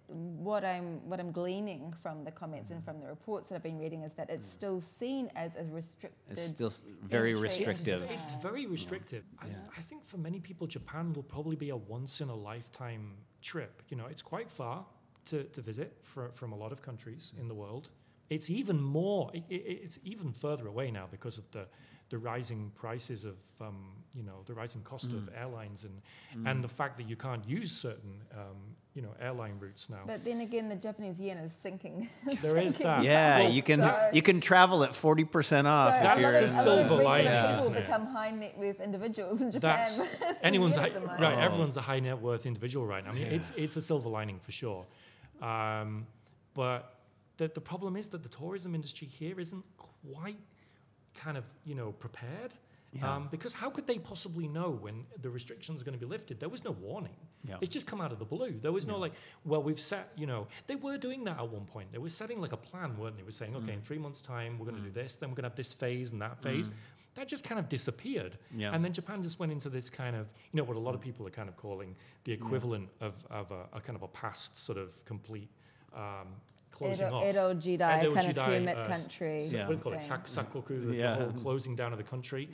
[0.07, 3.77] what I'm what I'm gleaning from the comments and from the reports that I've been
[3.77, 6.31] reading is that it's still seen as a restricted.
[6.31, 8.01] It's still s- very It's- it's- restrictive.
[8.11, 9.23] It's, it's very restrictive.
[9.39, 13.17] I, I think for many people, Japan will probably be a once in a lifetime
[13.41, 13.83] trip.
[13.89, 14.85] You know, it's quite far
[15.25, 17.91] to, to visit fr- from a lot of countries in the world.
[18.29, 21.65] It's even more, i i it's even further away now because of the,
[22.09, 26.01] the rising prices of, um, you know, the rising cost of airlines and,
[26.47, 29.99] and the fact that you can't use certain, um, you know, airline routes now.
[30.07, 32.10] But then again, the Japanese yen is sinking.
[32.41, 33.03] there is that.
[33.03, 36.21] Yeah, Well, you can so- you can travel at forty percent off So if That's
[36.23, 37.81] you're the in a lot of silver regular lining, People isn't it?
[37.86, 39.77] become high net worth individuals in Japan.
[39.77, 40.03] That's
[40.41, 41.38] anyone's high, right.
[41.38, 41.47] Oh.
[41.47, 43.12] Everyone's a high net worth individual right now.
[43.12, 44.88] I mean, it's it's a silver lining for sure.
[45.43, 46.07] Um,
[46.55, 46.95] but
[47.38, 50.39] the the problem is that the tourism industry here isn't quite
[51.13, 52.55] kind of you know prepared.
[52.99, 53.15] Yeah.
[53.15, 56.39] Um, because how could they possibly know when the restrictions are going to be lifted?
[56.39, 57.15] There was no warning.
[57.43, 57.55] Yeah.
[57.62, 58.60] It's just come out of the blue.
[58.62, 59.13] There was no like,
[59.45, 61.91] well, we've set, you know, they were doing that at one point.
[61.91, 63.23] They were setting like a plan, weren't they?
[63.23, 63.75] Were saying, okay, Mm.
[63.75, 65.73] in three months' time, we're going to do this, then we're going to have this
[65.73, 66.71] phase and that phase.
[67.15, 68.38] That just kind of disappeared.
[68.55, 68.73] Yeah.
[68.73, 71.01] And then Japan just went into this kind of, you know, what a lot of
[71.01, 74.57] people are kind of calling the equivalent of, of a, a kind of a past
[74.63, 75.49] sort of complete
[75.95, 76.27] um,
[76.77, 77.23] closing Edo, off.
[77.25, 79.41] Edo Jidai Edo kind Jidai, of hermit uh, country.
[79.41, 79.63] So Yeah.
[79.63, 80.03] What do you call it?
[80.03, 81.15] Sak- sakoku, the, Yeah.
[81.15, 82.49] whole closing down of the country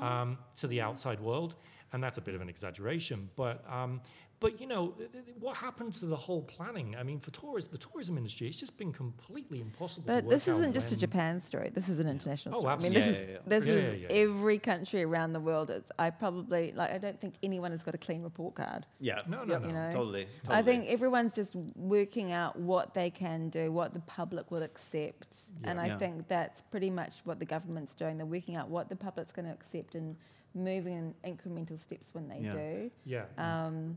[0.00, 1.56] um, to the outside world.
[1.92, 3.30] And that's a bit of an exaggeration.
[3.36, 4.00] But, um,
[4.44, 6.94] but you know, th- th- what happened to the whole planning?
[6.96, 10.34] I mean, for tourists, the tourism industry, it's just been completely impossible to But work
[10.34, 11.70] this isn't just a Japan story.
[11.72, 12.74] This is an international Oh, story.
[12.74, 13.00] I mean, absolutely.
[13.00, 13.58] this Yeah, is yeah, yeah.
[13.58, 14.22] this Yeah, is yeah, yeah.
[14.22, 15.70] every country around the world.
[15.70, 16.90] It's, I probably like.
[16.90, 18.84] I don't think anyone has got a clean report card.
[19.00, 19.22] Yeah.
[19.26, 19.62] No, no, Yep.
[19.62, 19.68] no.
[19.68, 24.00] You know, Totally, I think everyone's just working out what they can do, what the
[24.00, 25.98] public will accept, and I Yeah.
[25.98, 28.18] think that's pretty much what the government's doing.
[28.18, 30.16] They're working out what the public's going to accept and
[30.54, 32.52] moving in incremental steps when they Yeah.
[32.52, 32.90] do.
[33.04, 33.24] Yeah.
[33.38, 33.96] Um,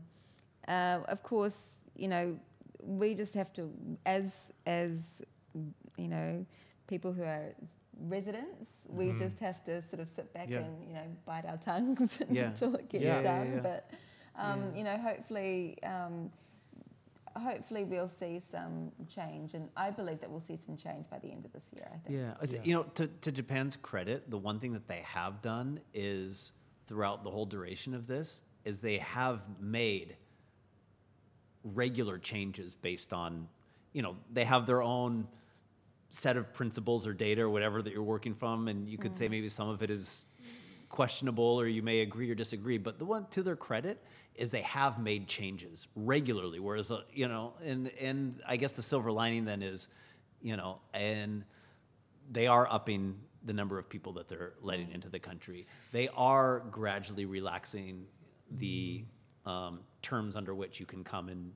[0.68, 2.38] uh, of course, you know,
[2.82, 3.70] we just have to,
[4.06, 4.32] as
[4.66, 5.00] as
[5.96, 6.44] you know,
[6.86, 7.54] people who are
[8.08, 9.18] residents, we Mhm.
[9.18, 10.48] just have to sort of sit back.
[10.48, 10.58] Yeah.
[10.60, 12.48] and you know bite our tongues Yeah.
[12.50, 13.52] until it gets Yeah, yeah, done.
[13.54, 13.60] yeah.
[13.60, 13.90] But
[14.36, 14.76] um, Yeah.
[14.78, 15.82] you know, hopefully.
[15.82, 16.30] Um,
[17.36, 21.30] Hopefully we'll see some change, and I believe that we'll see some change by the
[21.30, 21.86] end of this year.
[21.86, 22.18] I think.
[22.18, 22.62] Yeah, Yeah.
[22.64, 26.52] you know, to, to Japan's credit, the one thing that they have done is
[26.86, 30.16] throughout the whole duration of this is they have made
[31.64, 33.48] regular changes based on,
[33.92, 35.26] you know, they have their own
[36.10, 39.26] set of principles or data or whatever that you're working from, and you could say
[39.26, 39.32] mm-hmm.
[39.32, 40.26] maybe some of it is
[40.88, 42.78] questionable or you may agree or disagree.
[42.78, 44.02] But the one to their credit
[44.34, 46.60] is they have made changes regularly.
[46.60, 49.88] Whereas, uh, you know, and and I guess the silver lining then is,
[50.40, 51.44] you know, and
[52.30, 54.94] they are upping the number of people that they're letting mm.
[54.94, 55.66] into the country.
[55.92, 58.06] They are gradually relaxing
[58.50, 59.10] the mm-hmm.
[59.48, 61.52] Um, terms under which you can come and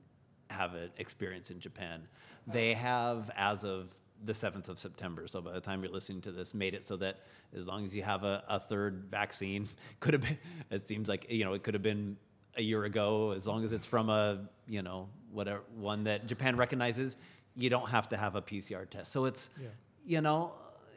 [0.49, 2.01] have an experience in Japan.
[2.47, 6.31] They have, as of the 7th of September, so by the time you're listening to
[6.31, 7.17] this, made it so that
[7.57, 10.37] as long as you have a, a third vaccine, could have been,
[10.71, 12.17] it seems like, you know, it could have been
[12.55, 16.55] a year ago, as long as it's from a, you know, whatever, one that Japan
[16.57, 17.17] recognizes,
[17.55, 19.11] you don't have to have a PCR test.
[19.11, 19.67] So it's, Yeah.
[20.05, 20.53] you know,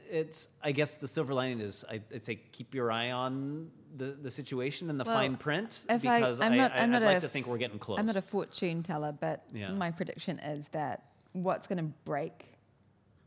[0.09, 4.07] it's I guess the silver lining is I, I'd say keep your eye on the,
[4.07, 7.01] the situation and the Well, fine print I- because I'm I, not- I, I'm would
[7.01, 7.99] not like a to think we're getting close.
[7.99, 9.73] I'm not a fortune teller, but Yeah.
[9.73, 12.53] my prediction is that what's going to break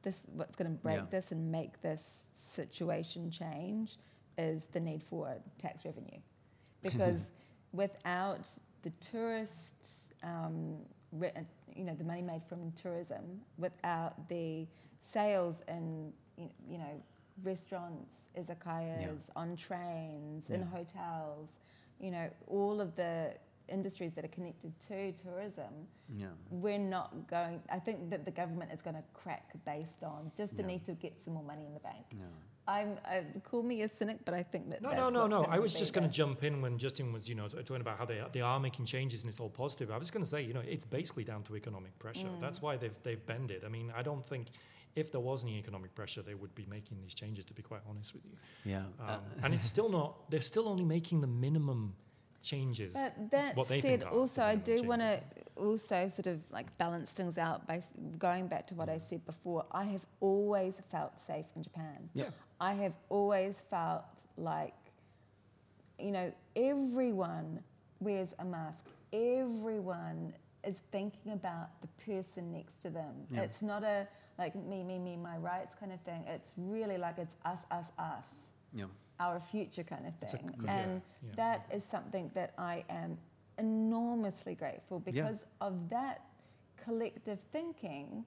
[0.03, 1.05] this, what's going to break Yeah.
[1.11, 2.01] this and make this
[2.55, 3.97] situation change
[4.37, 6.19] is the need for tax revenue,
[6.83, 7.19] because
[7.73, 8.47] without
[8.83, 9.75] the tourist,
[10.23, 10.77] um,
[11.11, 11.31] re-
[11.75, 14.65] you know, the money made from tourism, without the
[15.11, 17.03] sales and you know
[17.43, 21.49] restaurants, izakayas, on trains, in hotels,
[21.99, 23.33] you know, all of the
[23.67, 25.73] industries that are connected to tourism,
[26.15, 26.27] yeah.
[26.49, 27.61] we're not going.
[27.71, 30.67] I think that the government is going to crack based on just the Yeah.
[30.67, 32.05] need to get some more money in the bank.
[32.11, 32.25] Yeah.
[32.67, 35.43] I'm uh, call me a cynic, but I think that No, that's no, no, no.
[35.43, 37.97] I was just going to jump in when Justin was, you know, t- talking about
[37.97, 39.89] how they they are making changes and it's all positive.
[39.89, 42.27] I was going to say, you know, it's basically down to economic pressure.
[42.27, 42.41] Mm.
[42.41, 43.63] That's why they've they've bended.
[43.65, 44.47] I mean, I don't think
[44.95, 47.45] if there was any economic pressure, they would be making these changes.
[47.45, 48.79] To be quite honest with you, Yeah.
[48.79, 50.29] um, Uh, and it's still not.
[50.29, 51.95] They're still only making the minimum
[52.41, 52.93] changes.
[52.93, 55.21] But that what they said, think also I do want to
[55.55, 57.83] also sort of like balance things out by
[58.17, 59.65] going back to what I said before.
[59.71, 62.09] I have always felt safe in Japan.
[62.13, 62.29] Yeah.
[62.61, 64.05] I have always felt
[64.37, 64.73] like,
[65.99, 67.61] you know, everyone
[67.99, 68.85] wears a mask.
[69.11, 73.13] Everyone is thinking about the person next to them.
[73.31, 73.41] Yeah.
[73.41, 74.07] It's not a
[74.39, 76.23] like me, me, me, my rights kind of thing.
[76.27, 78.23] It's really like it's us, us, us
[78.73, 78.85] yeah.
[79.19, 80.47] our future kind of It's a thing.
[80.47, 81.31] good- yeah, and yeah.
[81.35, 83.17] that is something that I am
[83.59, 86.21] enormously grateful because of that
[86.83, 88.23] collective thinking.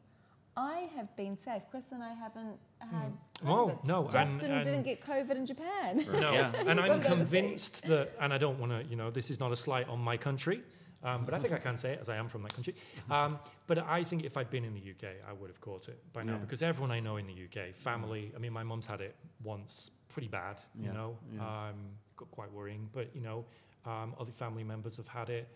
[0.55, 1.62] I have been safe.
[1.70, 3.48] Chris and I haven't had Hmm.
[3.51, 6.05] Oh, no, and- Justin and- didn't get COVID in Japan.
[6.12, 6.53] No, Yeah.
[6.68, 9.57] and I'm convinced that, and I don't want to, you know, this is not a
[9.57, 10.62] slight on my country,
[11.02, 12.74] um, but I think I can say it as I am from that country.
[13.10, 15.98] Um, but I think if I'd been in the UK, I would have caught it
[16.12, 16.38] by now Yeah.
[16.38, 19.90] because everyone I know in the UK, family, I mean, my mum's had it once,
[20.08, 21.68] pretty bad, you Yeah, know, yeah.
[21.70, 21.76] um,
[22.16, 23.44] got quite worrying, but, you know,
[23.84, 25.48] um, other family members have had it,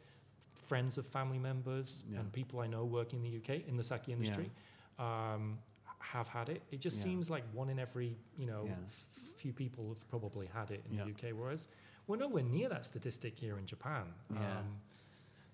[0.66, 4.09] friends of family members, and people I know working in the UK in the sake
[4.09, 4.50] industry.
[4.98, 5.59] Um,
[5.98, 6.62] have had it.
[6.70, 10.70] It just seems like one in every, you know, f- few people have probably had
[10.70, 11.66] it in the UK, whereas
[12.06, 14.04] we're nowhere near that statistic here in Japan.
[14.32, 14.38] Yeah.
[14.59, 14.76] Um,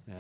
[0.09, 0.15] Yeah.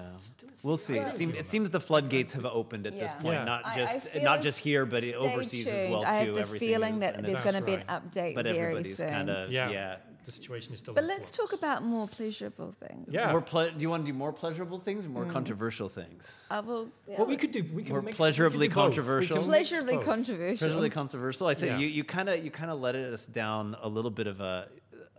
[0.62, 0.96] We'll see.
[0.96, 3.20] It, feel seem, it seems the floodgates have opened at this Yeah.
[3.20, 3.34] point.
[3.34, 3.44] Yeah.
[3.44, 6.04] Not I- I just feel not just here, but it Stay overseas as well tuned.
[6.06, 6.26] I too.
[6.26, 8.10] have the Everything feeling is, that and there's That's going to be an right.
[8.12, 9.10] update but very everybody's soon.
[9.10, 9.70] kind of Yeah.
[9.70, 9.96] yeah.
[10.24, 10.94] the situation is still.
[10.94, 11.50] But in let's flux.
[11.50, 13.08] talk about more pleasurable things.
[13.10, 13.32] Yeah.
[13.32, 15.32] More ple- do you want to do more pleasurable things or more Mm.
[15.32, 16.30] controversial things?
[16.48, 16.86] I will.
[17.08, 18.84] yeah, What we could do, we could More make pleasurably we could do both.
[18.84, 19.36] We controversial?
[19.38, 20.04] could mix pleasurably both.
[20.04, 20.58] controversial.
[20.58, 21.46] Pleasurably controversial.
[21.48, 21.78] I say Yeah.
[21.78, 24.68] you you kind of you kind of let us down a little bit of a.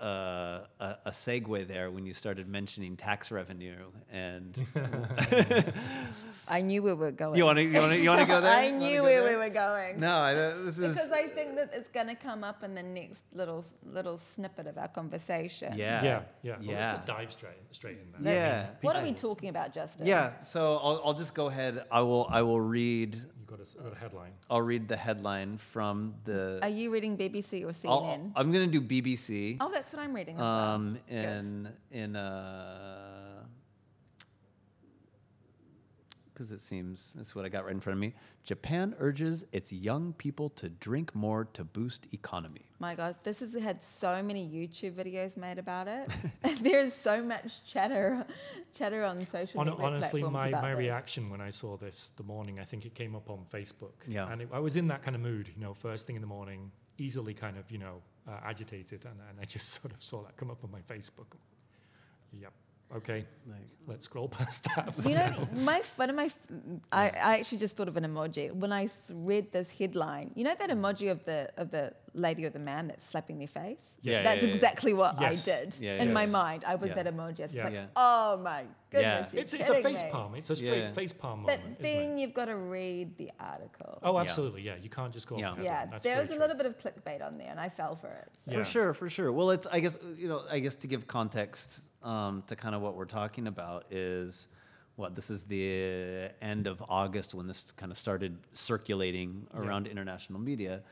[0.03, 4.51] Uh, a, a segue there when you started mentioning tax revenue and
[6.47, 7.37] I knew we were going.
[7.37, 8.53] you want to you want to you want to go there?
[8.67, 9.31] I knew where there?
[9.31, 9.99] we were going.
[9.99, 12.83] No, I, this is Because I think that it's going to come up in the
[12.83, 15.73] next little little snippet of our conversation.
[15.77, 16.51] yeah Yeah, yeah.
[16.57, 18.35] Well, yeah let's just dive straight straight in there.
[18.35, 20.05] yeah What are we talking about, Justin?
[20.05, 20.41] yeah.
[20.41, 21.85] So I'll, I'll just go ahead.
[21.89, 23.21] I will I will read You
[23.53, 24.31] got a, s- got a headline.
[24.49, 26.59] I'll read the headline from the.
[26.63, 27.85] Are you reading BBC or CNN?
[27.87, 29.57] I'll, I'm gonna do BBC.
[29.61, 30.49] oh, that's what I'm reading as well.
[30.49, 31.15] um, Good.
[31.17, 33.43] in in uh,
[36.33, 38.13] because it seems that's what I got right in front of me.
[38.43, 42.65] Japan urges its young people to drink more to boost economy.
[42.84, 46.06] My God, this has had so many YouTube videos made about it.
[46.62, 48.26] there is so much chatter,
[48.78, 50.80] chatter on social Hon- media honestly, platforms my, about my this.
[50.80, 53.93] reaction when I saw this the morning, I think it came up on Facebook.
[54.06, 54.30] Yeah.
[54.30, 56.28] And it, I was in that kind of mood, you know, first thing in the
[56.28, 59.06] morning, easily kind of, you know, uh, agitated.
[59.06, 61.38] And, and I just sort of saw that come up on my Facebook.
[62.34, 62.52] Yep.
[62.98, 63.26] Okay.
[63.88, 64.93] Let's scroll past that.
[64.93, 65.48] for You know, now.
[65.62, 66.38] my one of my, f-
[66.91, 70.32] I, I actually just thought of an emoji when I read this headline.
[70.36, 73.47] You know that emoji of the of the lady or the man that's slapping their
[73.47, 73.78] face.
[74.02, 74.56] Yeah, that's yeah, yeah.
[74.56, 75.47] exactly what Yes.
[75.47, 76.63] I did Yeah, in my mind.
[76.65, 77.02] I was Yeah.
[77.02, 77.39] that emoji.
[77.39, 77.63] It's Yeah.
[77.65, 77.86] like, Yeah.
[77.95, 79.39] oh my goodness, Yeah.
[79.41, 80.10] It's, it's a face me.
[80.12, 80.36] palm.
[80.36, 80.91] It's a straight Yeah.
[80.93, 82.21] face palm But moment, isn't then it?
[82.21, 83.99] you've got to read the article.
[84.04, 84.62] Oh, absolutely.
[84.62, 84.76] Yeah.
[84.76, 85.56] You can't just go Yeah.
[85.60, 85.86] yeah.
[85.86, 88.10] That's there very was a little bit of clickbait on there, and I fell for
[88.12, 88.30] it.
[88.45, 88.60] Yeah.
[88.60, 89.32] For sure, for sure.
[89.32, 92.82] Well, it's I guess you know I guess to give context um, to kind of
[92.82, 94.47] what we're talking about is
[94.95, 100.39] what this is the end of August when this kind of started circulating around international
[100.39, 100.84] media,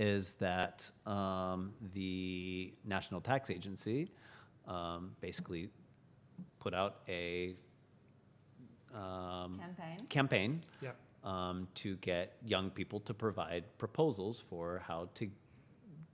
[0.00, 4.10] is that um, the National Tax Agency
[4.66, 5.68] um, basically
[6.58, 7.54] put out a
[8.94, 10.06] um, Campaign.
[10.08, 10.92] campaign Yeah.
[11.22, 15.28] um, to get young people to provide proposals for how to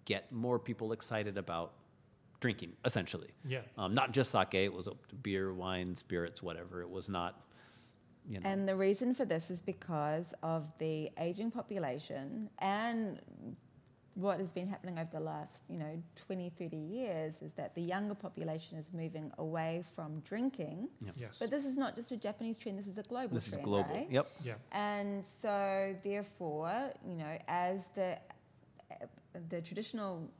[0.04, 1.74] get more people excited about
[2.40, 3.30] drinking, essentially.
[3.46, 3.60] Yeah.
[3.78, 4.88] Um, not just sake, it was
[5.22, 6.82] beer, wine, spirits, whatever.
[6.82, 7.40] It was not,
[8.28, 8.48] you know.
[8.48, 13.20] And the reason for this is because of the aging population and
[14.16, 17.82] what has been happening over the last, you know, 20, 30 years is that the
[17.82, 20.88] younger population is moving away from drinking.
[21.16, 21.38] Yes.
[21.38, 23.64] But this is not just a Japanese trend, this is a global this is trend.
[23.66, 23.94] global.
[23.94, 24.10] right?
[24.10, 24.26] Yep.
[24.42, 24.54] yeah.
[24.72, 28.18] And so, therefore, you know, as the
[29.50, 30.30] the traditional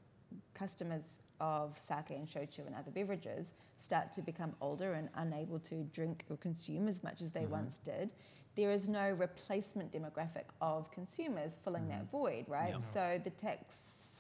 [0.55, 3.47] customers of sake and shochu and other beverages
[3.85, 7.53] start to become older and unable to drink or consume as much as they mm-hmm.
[7.53, 8.11] once did,
[8.57, 12.75] there is no replacement demographic of consumers filling that void, right?
[12.75, 12.93] Yeah.
[12.95, 13.31] So the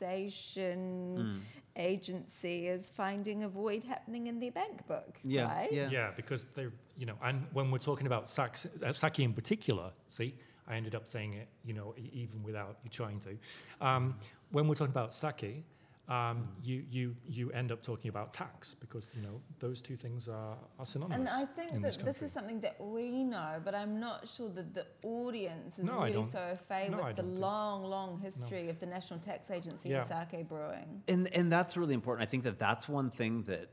[0.00, 1.42] taxation
[1.76, 5.72] agency is finding a void happening in their bank book, Yeah, right?
[5.72, 5.90] yeah.
[5.90, 8.52] Yeah, because they're, you know, and when we're talking about sake,
[8.84, 10.34] uh, sake in particular, see,
[10.68, 13.36] I ended up saying it, you know, e- even without you trying to.
[13.80, 14.16] Um,
[14.50, 15.64] when we're talking about sake,
[16.08, 20.28] um, you you you end up talking about tax because you know those two things
[20.28, 21.18] are, are synonymous.
[21.18, 24.28] And I think in that this this, is something that we know, but I'm not
[24.28, 27.82] sure that the audience is No, really so au fait no, I with the long,
[27.84, 30.06] long history of the National Tax Agency Yeah.
[30.08, 31.02] and sake brewing.
[31.08, 32.26] and and that's really important.
[32.26, 33.68] I think that that's one thing that,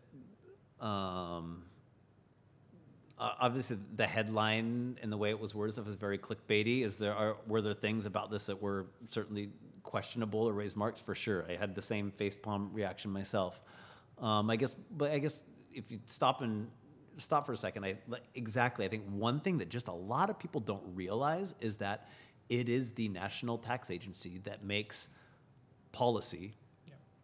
[0.83, 1.65] um,
[3.19, 6.81] uh, obviously the headline and the way it was worded stuff is very clickbaity.
[6.83, 9.51] Is there are were there things about this that were certainly
[9.83, 11.45] questionable or raised marks for sure?
[11.49, 13.61] I had the same facepalm reaction myself.
[14.19, 15.43] Um, I guess, but I guess
[15.73, 16.67] if you stop and
[17.17, 17.97] stop for a second, I
[18.35, 18.85] exactly.
[18.85, 22.09] I think one thing that just a lot of people don't realize is that
[22.49, 25.09] it is the National Tax Agency that makes
[25.91, 26.55] policy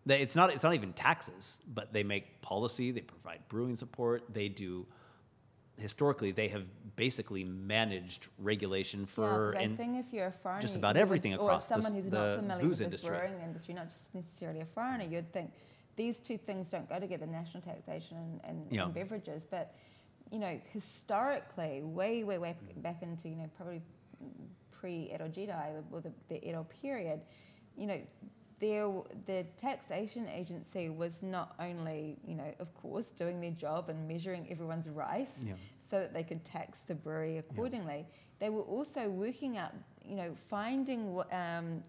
[0.06, 2.92] they, it's not it's not even taxes, but they make policy.
[2.92, 4.24] They provide brewing support.
[4.34, 4.86] They do.
[5.80, 10.62] Historically, they have basically managed regulation for yeah, 'cause I think if you're a foreigner,
[10.62, 13.10] just about would- everything or across the someone who's not familiar booze with industry.
[13.12, 15.54] the brewing industry, not just necessarily a foreigner, you'd think
[15.96, 18.86] these two things don't go together: national taxation and, and, Yeah.
[18.86, 19.44] and beverages.
[19.50, 19.74] But
[20.32, 23.82] you know, historically, way, way, way back into you know probably
[24.72, 27.22] pre-Edo jidai or the, the Edo period,
[27.78, 28.00] you know,
[28.60, 28.90] there
[29.26, 34.48] the taxation agency was not only you know of course doing their job and measuring
[34.52, 35.54] everyone's rice Yeah.
[35.90, 38.06] so that they could tax the brewery accordingly.
[38.40, 39.74] They were also working out,
[40.06, 41.84] you know, finding, um,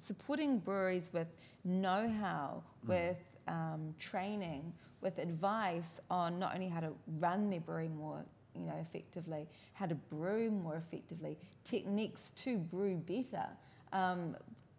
[0.00, 1.28] supporting breweries with
[1.64, 8.24] know-how, with um, training, with advice on not only how to run their brewery more,
[8.54, 13.46] you know, effectively, how to brew more effectively, techniques to brew better.
[13.92, 14.34] Um,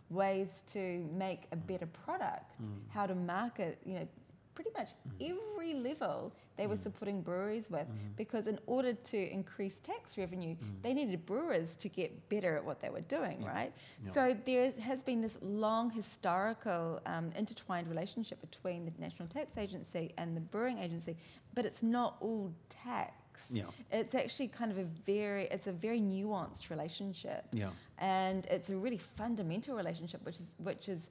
[0.10, 1.68] ways to make a mm.
[1.68, 2.68] better product, mm.
[2.90, 4.08] how to market, you know,
[4.56, 5.32] pretty much mm.
[5.32, 10.94] every level they were supporting breweries with because in order to increase tax revenue, they
[10.94, 13.72] needed brewers to get better at what they were doing, right?
[14.06, 14.12] Yeah.
[14.12, 20.12] So there has been this long historical um, intertwined relationship between the National Tax Agency
[20.18, 21.16] and the Brewing Agency,
[21.54, 23.14] but it's not all tax.
[23.50, 23.64] Yeah.
[23.92, 27.70] It's actually kind of a very, it's a very nuanced relationship Yeah.
[27.98, 31.08] and it's a really fundamental relationship which is which is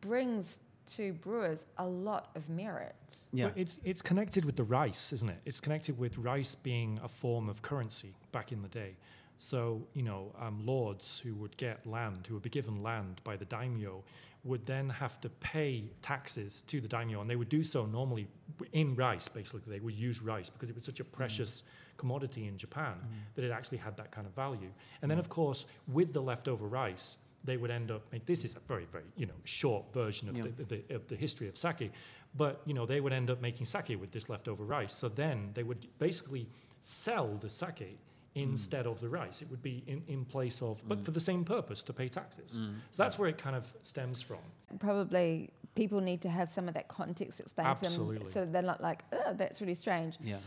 [0.00, 2.94] brings to brewers a lot of merit
[3.32, 3.46] Yeah.
[3.48, 5.40] But it's it's connected with the rice, isn't it?
[5.44, 8.96] It's connected with rice being a form of currency back in the day.
[9.36, 13.36] So you know, um, lords who would get land, who would be given land by
[13.36, 14.04] the daimyo,
[14.44, 18.28] would then have to pay taxes to the daimyo, and they would do so normally
[18.72, 19.26] in rice.
[19.28, 21.62] Basically, they would use rice because it was such a precious
[21.96, 23.34] commodity in Japan mm.
[23.34, 24.70] that it actually had that kind of value.
[25.00, 28.56] And then, of course, with the leftover rice, they would end up make this is
[28.56, 30.44] a very very you know short version of Yeah.
[30.56, 31.92] the, the, of the history of sake
[32.34, 35.50] but you know they would end up making sake with this leftover rice so then
[35.54, 36.48] they would basically
[36.80, 37.98] sell the sake
[38.36, 38.42] Mm.
[38.42, 39.42] instead of the rice.
[39.42, 41.04] It would be in, in place of but mm.
[41.04, 42.58] for the same purpose to pay taxes.
[42.58, 42.74] Mm.
[42.90, 44.38] So that's where it kind of stems from.
[44.78, 48.80] Probably people need to have some of that context explained to them so they're not
[48.80, 50.16] like oh that's really strange.
[50.22, 50.38] Yeah.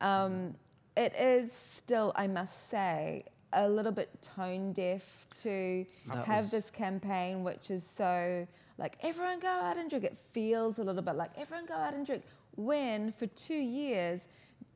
[0.00, 0.54] um,
[0.96, 6.70] it is still i must say a little bit tone deaf to That have this
[6.70, 8.46] campaign which is so
[8.78, 10.04] like everyone go out and drink.
[10.04, 12.22] It feels a little bit like everyone go out and drink.
[12.56, 14.20] When for two years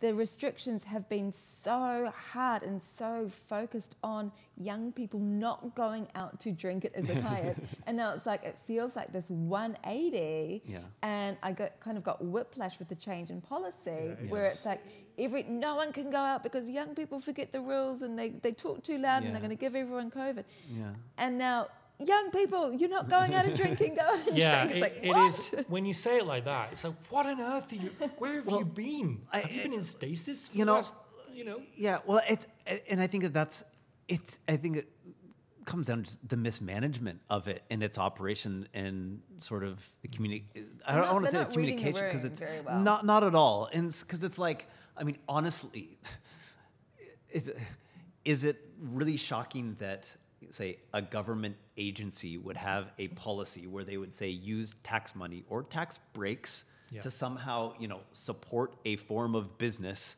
[0.01, 6.41] the restrictions have been so hard and so focused on young people not going out
[6.41, 10.63] to drink it as a diet and now it's like it feels like this 180
[10.67, 10.79] Yeah.
[11.03, 14.57] and I got kind of got whiplash with the change in policy Yeah, where it's-
[14.57, 14.81] it's like
[15.19, 18.53] every no one can go out because young people forget the rules and they, they
[18.53, 20.45] talk too loud and they're going to give everyone COVID.
[20.71, 20.85] Yeah.
[21.19, 21.69] And now,
[22.07, 24.77] young people, you're not going out and drinking, go out and yeah drink.
[24.77, 25.27] it, It's like, it what?
[25.29, 28.35] is when you say it like that it's like what on earth are you where
[28.43, 30.95] have you been I- have you been in stasis for you the know- last,
[31.35, 32.47] you know Yeah, well, it's
[32.89, 33.65] and I think that that's
[34.09, 34.39] it's.
[34.49, 34.89] I think it
[35.65, 40.09] comes down to just the mismanagement of it and its operation and sort of the
[40.09, 40.43] communi-
[40.87, 42.81] I don't, want to say the not reading the communication because it's very well.
[42.81, 45.99] not not at all, and because it's like I mean honestly,
[47.31, 47.51] is,
[48.25, 50.11] is it really shocking that
[50.51, 55.45] say a government agency would have a policy where they would say use tax money
[55.49, 57.03] or tax breaks Yeah.
[57.03, 60.17] to somehow you know support a form of business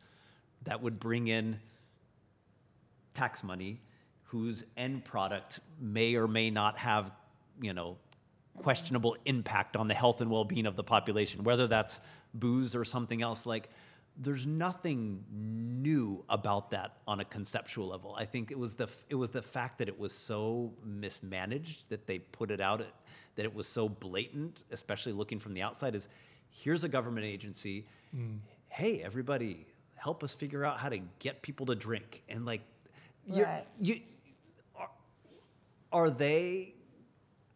[0.64, 1.60] that would bring in
[3.14, 3.80] tax money
[4.24, 7.10] whose end product may or may not have
[7.60, 7.98] you know
[8.58, 12.00] questionable impact on the health and well-being of the population whether that's
[12.34, 13.68] booze or something else like
[14.16, 18.14] there's nothing new about that on a conceptual level.
[18.16, 22.06] I think it was the it was the fact that it was so mismanaged that
[22.06, 22.84] they put it out
[23.34, 26.08] that it was so blatant especially looking from the outside is
[26.50, 27.86] here's a government agency.
[28.14, 28.36] Hmm.
[28.68, 32.22] Hey everybody help us figure out how to get people to drink.
[32.28, 32.60] And like
[33.26, 33.64] you're, Right.
[33.80, 34.00] you
[34.76, 34.90] are,
[35.92, 36.74] are they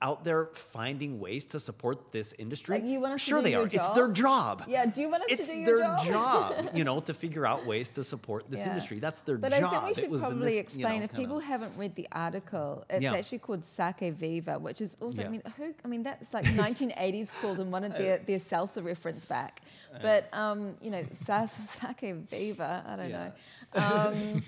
[0.03, 2.76] out there finding ways to support this industry.
[2.76, 3.66] Like, you want us to sure do they your are.
[3.66, 4.59] It's their job?
[4.61, 4.68] job.
[4.68, 5.94] Yeah, do you want us to it's do your job?
[5.97, 6.70] It's their job?
[6.76, 8.68] you know, to figure out ways to support this Yeah.
[8.70, 8.99] industry.
[8.99, 9.72] That's their But job.
[9.72, 12.84] I think we should probably mis- you explain know, if people haven't read the article.
[12.90, 13.14] It's Yeah.
[13.14, 15.22] actually called Sake Viva, which is also.
[15.22, 15.28] Yeah.
[15.28, 15.74] I mean, who?
[15.84, 19.62] I mean, that's like 1980s called and wanted their their salsa reference back.
[20.03, 21.47] But um, you know, sa-
[21.80, 22.84] Sake Viva.
[22.86, 23.32] I don't know.
[23.74, 24.42] Um,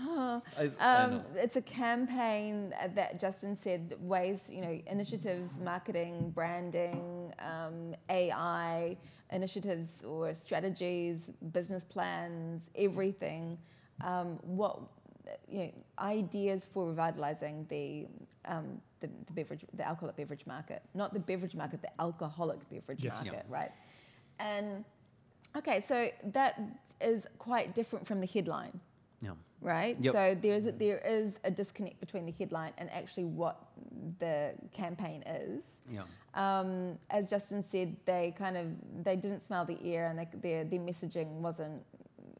[0.00, 1.24] oh, I- I um, know.
[1.36, 8.96] it's a campaign that Justin said ways, you know, initiatives, marketing, branding, um, AI
[9.30, 13.58] initiatives or strategies, business plans, everything.
[14.00, 14.80] Um, what
[15.48, 18.06] you know, ideas for revitalizing the,
[18.44, 23.04] um, the the beverage, the alcoholic beverage market, not the beverage market, the alcoholic beverage
[23.04, 23.22] Yes.
[23.24, 23.32] Yeah.
[23.32, 23.72] market, right?
[24.38, 24.84] And
[25.56, 26.60] okay, so that
[27.00, 28.80] is quite different from the headline Yeah.
[29.60, 29.96] Right?
[30.00, 30.12] Yep.
[30.12, 33.66] So there's a, there is a disconnect between the headline and actually what
[34.18, 35.62] the campaign is.
[35.90, 36.02] Yeah.
[36.34, 38.66] Um, as Justin said, they kind of
[39.04, 41.82] they didn't smell the air, and they, their their messaging wasn't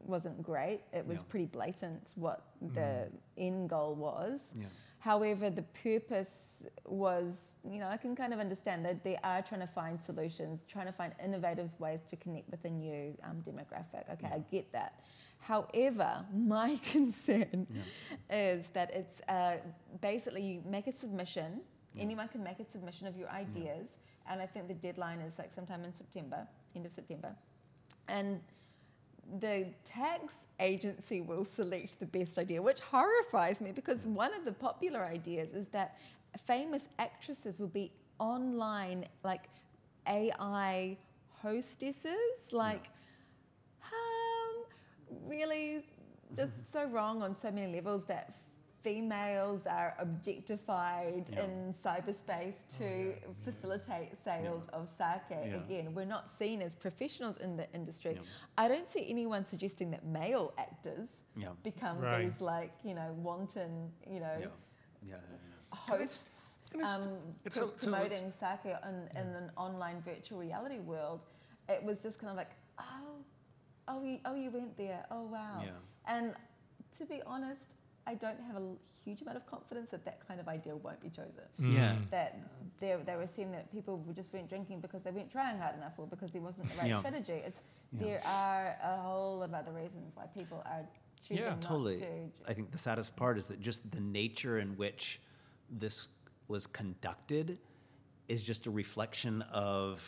[0.05, 0.81] wasn't great.
[0.93, 1.23] It was Yeah.
[1.29, 2.43] pretty blatant what
[2.73, 4.39] the end goal was.
[4.55, 4.65] Yeah.
[4.99, 6.31] However, the purpose
[6.85, 10.61] was, you know, I can kind of understand that they are trying to find solutions,
[10.67, 14.11] trying to find innovative ways to connect with a new um, demographic.
[14.13, 14.99] Okay, I get that.
[15.39, 17.67] However, my concern
[18.29, 19.57] is that it's uh,
[20.01, 21.61] basically you make a submission,
[21.97, 23.87] anyone can make a submission of your ideas,
[24.29, 27.35] and I think the deadline is like sometime in September, end of September.
[28.07, 28.39] And
[29.39, 34.51] the tax agency will select the best idea, which horrifies me because one of the
[34.51, 35.97] popular ideas is that
[36.45, 39.49] famous actresses will be online, like
[40.07, 40.97] AI
[41.41, 42.89] hostesses, like,
[43.83, 44.08] um,
[45.25, 45.85] really
[46.35, 48.35] just so wrong on so many levels that
[48.83, 51.43] females are objectified Yeah.
[51.43, 55.21] in cyberspace to facilitate sales of sake.
[55.31, 55.55] Yeah.
[55.57, 58.13] Again, we're not seen as professionals in the industry.
[58.13, 58.21] Yeah.
[58.57, 61.49] I don't see anyone suggesting that male actors Yeah.
[61.63, 62.31] become Right.
[62.31, 64.47] these like you know wanton you know Yeah.
[65.03, 65.15] Yeah.
[65.73, 66.23] hosts
[66.71, 70.01] Can I s- um, it's pro- a- it's a- promoting sake in, in an online
[70.01, 71.21] virtual reality world.
[71.67, 73.23] It was just kind of like oh
[73.89, 75.71] oh you, oh you went there oh wow Yeah.
[76.15, 76.33] and
[76.97, 77.61] to be honest.
[78.07, 80.99] I don't have a l- huge amount of confidence that that kind of idea won't
[80.99, 81.43] be chosen.
[81.61, 81.73] Mm.
[81.75, 81.95] Yeah.
[82.09, 82.39] That
[82.79, 85.75] they, they were seeing that people were just weren't drinking because they weren't trying hard
[85.75, 86.99] enough or because there wasn't the right Yeah.
[86.99, 87.33] strategy.
[87.45, 87.59] It's
[87.91, 87.99] Yeah.
[88.05, 90.83] there are a whole lot of other reasons why people are
[91.21, 91.99] choosing Yeah, not totally.
[91.99, 92.31] to.
[92.47, 95.21] I think the saddest part is that just the nature in which
[95.69, 96.07] this
[96.47, 97.59] was conducted
[98.27, 100.01] is just a reflection of,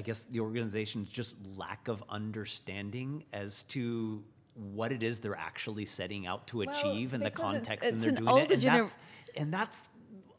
[0.00, 4.24] I guess, the organization's just lack of understanding as to
[4.54, 7.92] what it is they're actually setting out to Well, achieve and the because it's- context
[7.92, 8.50] and they're an doing it.
[8.52, 8.96] And gener- that's,
[9.36, 9.82] and that's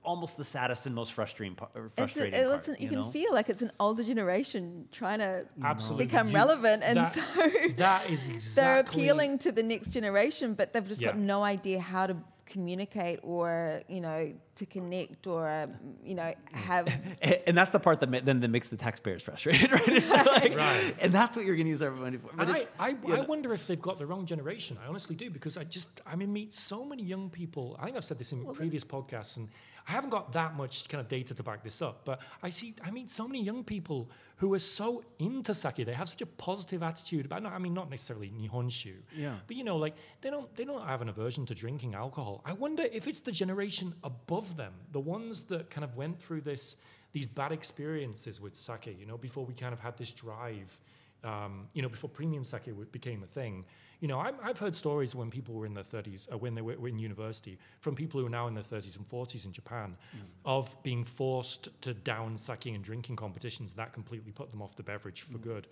[0.03, 1.69] almost the saddest and most frustrating part.
[1.75, 3.11] It's a- Frustrating it- part, it's an- you, you can know?
[3.11, 6.07] feel like it's an older generation trying to Absolutely.
[6.07, 10.73] become You- relevant, and that, so that is they're appealing to the next generation, but
[10.73, 12.17] they've just got no idea how to
[12.51, 15.73] communicate or you know to connect or um,
[16.03, 16.87] you know have
[17.21, 19.87] And, and that's the part that ma- then that makes the taxpayers frustrated, right?
[19.87, 20.93] It's like, Right.
[20.99, 22.29] And that's what you're going to use our money for.
[22.35, 24.77] But I, it's, I, you I know, wonder if they've got the wrong generation.
[24.83, 27.77] I honestly do because I just I mean meet so many young people.
[27.79, 29.47] I think I've said this in previous podcasts, and
[29.87, 32.05] I haven't got that much kind of data to back this up.
[32.05, 35.85] But I see I meet so many young people who are so into sake.
[35.85, 37.45] They have such a positive attitude about.
[37.45, 38.95] I mean, not necessarily nihonshu.
[39.15, 39.35] Yeah.
[39.47, 42.41] But you know, like they don't they don't have an aversion to drinking alcohol.
[42.45, 46.41] I wonder if it's the generation above them, the ones that kind of went through
[46.41, 46.77] this
[47.11, 48.95] these bad experiences with sake.
[48.99, 50.77] You know, before we kind of had this drive.
[51.23, 53.63] Um, you know, before premium sake became a thing,
[54.01, 56.61] you know, I'm, I've heard stories when people were in their 30s, uh, when they
[56.61, 59.51] were, were in university, from people who are now in their 30s and 40s in
[59.53, 59.95] Japan,
[60.43, 63.75] of being forced to down sucking and drinking competitions.
[63.75, 65.67] That completely put them off the beverage for good.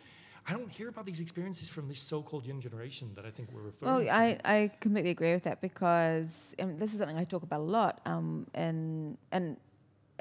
[0.48, 3.62] I don't hear about these experiences from this so-called young generation that I think we're
[3.62, 4.16] referring Well, to.
[4.16, 7.64] I, I completely agree with that because um, this is something I talk about a
[7.64, 8.00] lot.
[8.06, 9.58] Um, and and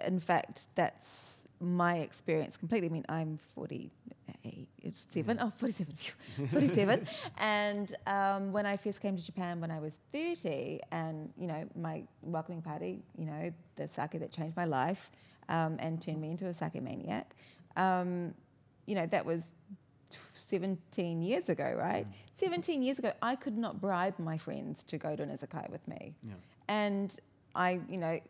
[0.06, 1.27] in fact, that's
[1.60, 2.88] my experience completely.
[2.88, 3.90] I mean, I'm 48,
[4.82, 5.94] it's seven, oh, 47,
[6.50, 7.08] 47.
[7.38, 11.68] and um, when I first came to Japan when I was 30, and, you know,
[11.74, 15.10] my welcoming party, you know, the sake that changed my life
[15.48, 17.34] um, and turned me into a sake maniac,
[17.76, 18.34] um,
[18.86, 19.52] you know, that was
[20.34, 22.06] 17 years ago, right?
[22.36, 25.86] 17 years ago, I could not bribe my friends to go to an izakaya with
[25.88, 26.14] me.
[26.22, 26.34] Yeah.
[26.68, 27.14] And
[27.54, 28.20] I, you know,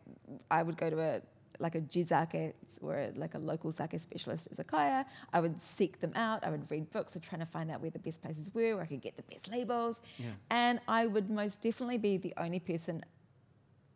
[0.49, 1.21] I would go to a
[1.59, 5.05] like a jizake or like a local sake specialist izakaya.
[5.33, 6.45] I would seek them out.
[6.45, 8.83] I would read books of trying to find out where the best places were, where
[8.83, 9.97] I could get the best labels.
[10.17, 10.27] Yeah.
[10.49, 13.03] And I would most definitely be the only person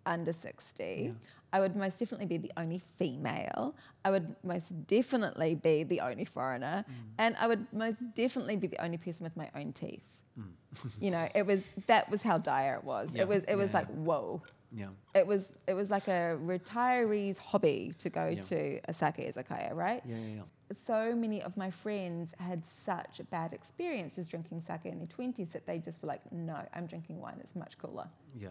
[0.05, 1.13] under 60.
[1.53, 3.75] I would most definitely be the only female.
[4.03, 6.83] I would most definitely be the only foreigner.
[6.89, 6.93] Mm.
[7.19, 10.01] And I would most definitely be the only person with my own teeth.
[10.39, 10.91] Mm.
[10.99, 13.09] you know, it was that was how dire it was.
[13.13, 13.21] Yeah.
[13.21, 14.41] It was it was like, whoa.
[14.75, 14.87] Yeah.
[15.13, 18.41] It was it was like a retiree's hobby to go Yeah.
[18.41, 20.01] to a sake izakaya, right?
[20.05, 20.41] Yeah, yeah, yeah.
[20.87, 25.65] so many of my friends had such bad experiences drinking sake in their 20s that
[25.67, 27.37] they just were like, no, I'm drinking wine.
[27.43, 28.07] It's much cooler.
[28.35, 28.49] Yeah.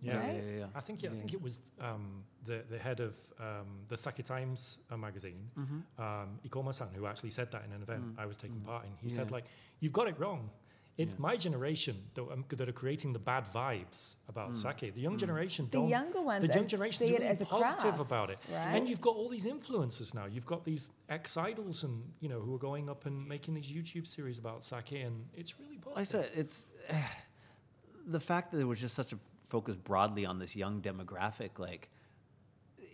[0.00, 0.18] Yeah.
[0.18, 0.36] Right?
[0.44, 0.66] yeah, yeah.
[0.74, 4.78] I think I think it was um, the the head of um, the Sake Times
[4.90, 6.02] uh, magazine, Mm-hmm.
[6.04, 8.90] um, Ikoma-san, who actually said that in an event I was taking part in.
[9.06, 9.32] He said Mm.
[9.36, 9.46] Like,
[9.80, 10.50] "You've got it wrong.
[10.96, 14.56] It's my generation that, um, that are creating the bad vibes about Mm.
[14.80, 14.94] sake.
[14.94, 15.88] The young generation The don't.
[15.88, 18.38] younger ones the young generation see is it really as positive craft, about it.
[18.52, 18.74] right?
[18.76, 20.26] And you've got all these influencers now.
[20.26, 23.68] You've got these ex idols and you know who are going up and making these
[23.70, 25.98] YouTube series about sake, and it's really positive.
[26.00, 26.68] I said it's
[28.06, 31.58] the fact that there was just such a focus broadly on this young demographic.
[31.58, 31.88] Like,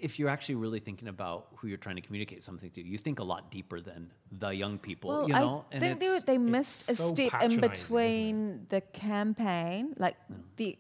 [0.01, 3.19] if you're actually really thinking about who you're trying to communicate something to, you think
[3.19, 5.11] a lot deeper than the young people.
[5.11, 7.71] Well, you know, I think they, they missed a so step in patronising, isn't it?
[7.71, 9.95] between the campaign.
[9.99, 10.17] Like
[10.57, 10.77] the,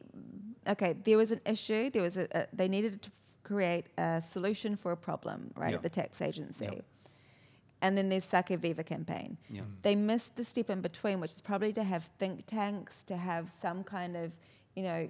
[0.68, 1.90] okay, there was an issue.
[1.90, 3.12] There was a, a they needed to f-
[3.42, 5.76] create a solution for a problem, right, Yeah.
[5.76, 6.68] at the tax agency.
[6.72, 6.80] Yeah.
[7.82, 9.38] And then there's Sake Viva campaign.
[9.48, 9.62] Yeah.
[9.62, 9.66] Mm.
[9.82, 13.50] They missed the step in between, which is probably to have think tanks, to have
[13.62, 14.32] some kind of,
[14.76, 15.08] you know,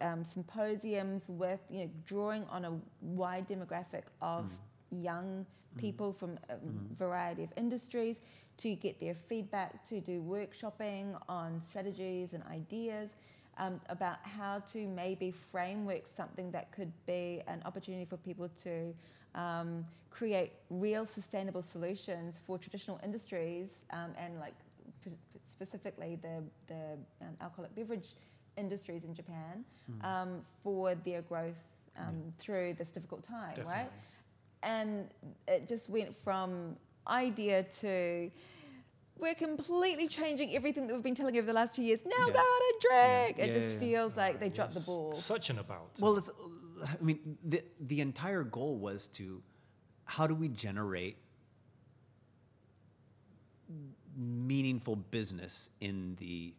[0.00, 4.46] um, symposiums with, you know, drawing on a wide demographic of
[4.90, 5.44] young
[5.76, 6.56] people from a
[6.98, 8.16] variety of industries
[8.56, 13.10] to get their feedback, to do workshopping on strategies and ideas
[13.58, 18.94] um, about how to maybe framework something that could be an opportunity for people to
[19.34, 24.54] um, create real sustainable solutions for traditional industries um, and like
[25.02, 25.10] pr-
[25.50, 28.14] specifically the, the um, alcoholic beverage
[28.58, 29.64] industries in Japan
[30.02, 31.56] um, for their growth
[31.98, 33.90] um, through this difficult time, right?
[34.62, 35.08] And
[35.46, 38.30] it just went from idea to
[39.18, 42.00] we're completely changing everything that we've been telling you over the last two years.
[42.04, 42.32] Now Yeah.
[42.34, 43.38] go out and drink.
[43.38, 43.80] Yeah, It just yeah, yeah.
[43.80, 45.12] feels like they dropped the ball.
[45.12, 45.90] Such an about.
[46.00, 46.30] Well, it's.
[46.80, 49.42] I mean, the the entire goal was to,
[50.04, 51.16] how do we generate
[54.16, 56.54] meaningful business in the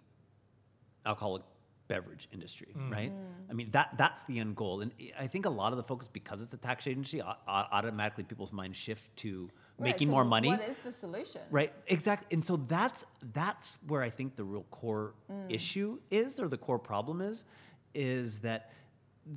[1.06, 1.44] alcoholic
[1.90, 2.90] beverage industry, mm.
[2.90, 3.12] right?
[3.50, 6.08] I mean, that that's the end goal, and I think a lot of the focus
[6.08, 10.12] because it's a tax agency, au- au- automatically people's minds shift to Right, making so
[10.12, 10.50] more money.
[10.50, 11.42] What is the solution?
[11.52, 12.28] Right, exactly.
[12.32, 15.50] And so that's that's where I think the real core mm.
[15.50, 17.46] issue is, or the core problem is,
[17.94, 18.72] is that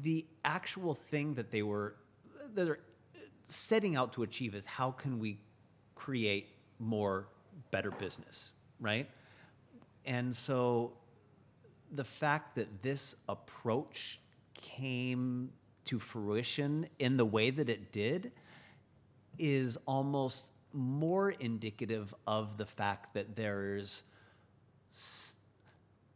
[0.03, 1.95] the actual thing that they were
[2.55, 2.81] that they're
[3.45, 5.39] setting out to achieve is how can we
[5.95, 6.49] create
[6.81, 7.29] more
[7.71, 9.09] better business, right?
[10.05, 10.95] And so
[11.93, 14.21] the fact that this approach
[14.55, 15.51] came
[15.85, 18.33] to fruition in the way that it did
[19.39, 24.05] is almost more indicative of the fact that there's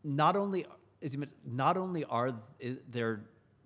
[0.04, 0.64] not only
[1.02, 3.24] as you mentioned, not only are is there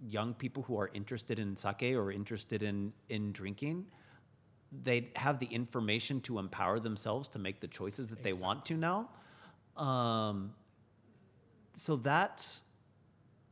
[0.09, 3.87] young people who are interested in sake or interested in in drinking
[4.73, 8.75] they have the information to empower themselves to make the choices that they want to
[8.75, 9.09] now.
[9.77, 10.55] Um,
[11.75, 12.65] so that's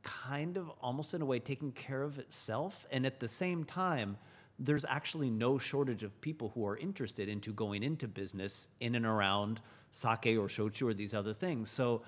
[0.03, 2.87] kind of almost in a way taking care of itself.
[2.91, 4.17] And at the same time
[4.59, 9.07] there's actually no shortage of people who are interested into going into business in and
[9.07, 9.61] around
[9.93, 11.71] sake or shochu or these other things.
[11.71, 12.03] So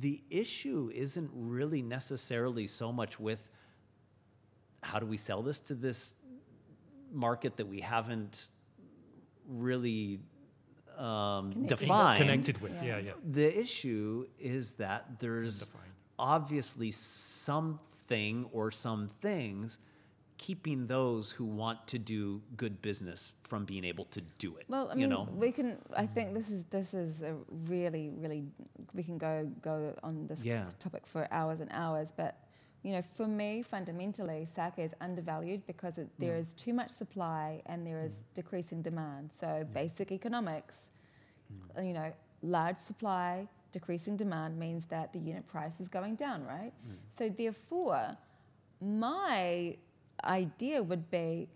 [0.00, 3.48] the issue isn't really necessarily so much with
[4.82, 6.14] how do we sell this to this
[7.12, 8.48] market that we haven't
[9.46, 10.18] really
[11.02, 11.78] um, Connected.
[11.78, 12.72] defined connected with.
[12.74, 12.84] Yeah.
[12.84, 13.12] Yeah, yeah.
[13.40, 15.92] the issue is that there's Undefined.
[16.18, 19.78] obviously something or some things
[20.38, 24.64] keeping those who want to do good business from being able to do it.
[24.68, 25.78] Well, I you mean, know, we can.
[25.96, 27.34] I think this is this is a
[27.68, 28.44] really, really.
[28.94, 30.64] We can go go on this Yeah.
[30.80, 32.36] topic for hours and hours, but
[32.82, 37.62] you know, for me, fundamentally, sake is undervalued because it, there is too much supply
[37.66, 39.30] and there is decreasing demand.
[39.40, 40.74] So, basic economics,
[41.76, 46.44] uh, you know, large supply, decreasing demand means that the unit price is going down,
[46.44, 46.72] right?
[47.18, 48.16] So, therefore,
[48.80, 49.76] my
[50.24, 51.48] idea would be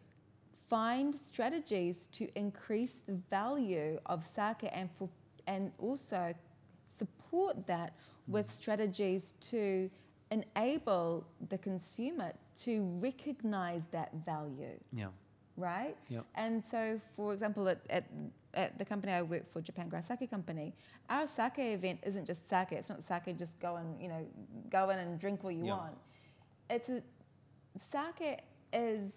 [0.68, 5.08] find strategies to increase the value of sake and for,
[5.46, 6.34] and also
[6.90, 7.92] support that
[8.26, 9.88] with strategies to
[10.30, 15.06] enable the consumer to recognize that value yeah,
[15.56, 15.96] right?
[16.08, 16.24] Yep.
[16.34, 18.04] And so, for example, at, at,
[18.56, 20.74] at the company I work for, Japan Craft Sake Company,
[21.08, 22.72] our sake event isn't just sake.
[22.72, 24.26] It's not sake just go and you know
[24.70, 25.76] go in and drink all you Yeah.
[25.76, 25.96] want.
[26.70, 27.02] It's a
[27.78, 28.40] sake
[28.72, 29.12] is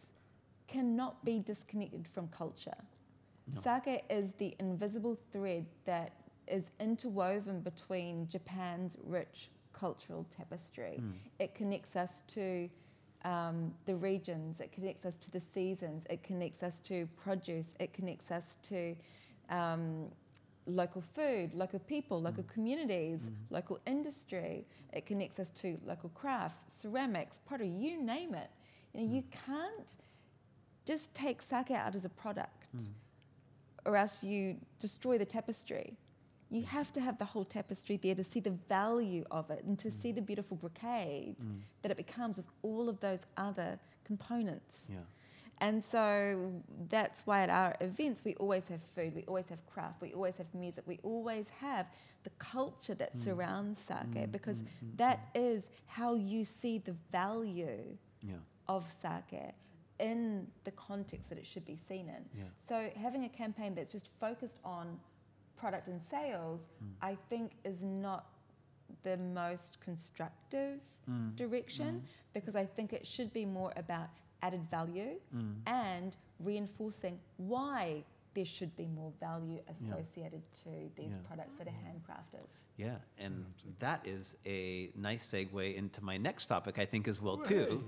[0.68, 2.78] cannot be disconnected from culture.
[3.64, 6.12] Sake is the invisible thread that
[6.48, 11.02] is interwoven between Japan's rich cultural tapestry.
[11.40, 12.70] It connects us to
[13.26, 17.94] um, the regions, it connects us to the seasons, it connects us to produce, it
[17.94, 18.96] connects us to
[19.50, 20.06] um,
[20.66, 22.54] local food, local people, local mm.
[22.54, 23.54] communities, mm-hmm.
[23.54, 24.66] local industry.
[24.93, 28.50] It connects us to local crafts, ceramics, pottery, you name it.
[28.93, 29.32] You know, you mm.
[29.45, 29.95] can't
[30.86, 32.86] just take sake out as a product mm.
[33.86, 35.97] or else you destroy the tapestry.
[36.52, 39.78] You have to have the whole tapestry there to see the value of it and
[39.78, 41.36] to see the beautiful brocade
[41.84, 44.78] that it becomes with all of those other components.
[44.89, 44.97] Yeah.
[45.62, 46.51] And so
[46.89, 50.36] that's why at our events we always have food, we always have craft, we always
[50.38, 51.88] have music, we always have
[52.24, 53.24] the culture that mm.
[53.24, 58.36] surrounds sake mm, because mm, that is how you see the value Yeah.
[58.68, 59.53] of sake
[59.99, 62.26] in the context that it should be seen in.
[62.38, 62.43] Yeah.
[62.62, 64.99] So having a campaign that's just focused on
[65.57, 66.62] product and sales,
[67.01, 68.26] I think is not
[69.03, 70.80] the most constructive
[71.36, 72.03] direction
[72.34, 74.10] because I think it should be more about
[74.42, 75.54] added value mm.
[75.68, 81.28] and reinforcing why there should be more value associated to these Yeah.
[81.28, 81.88] products that are mm.
[81.88, 82.46] handcrafted.
[82.78, 83.72] Yeah, and mm-hmm.
[83.80, 87.84] that is a nice segue into my next topic, I think, as well too.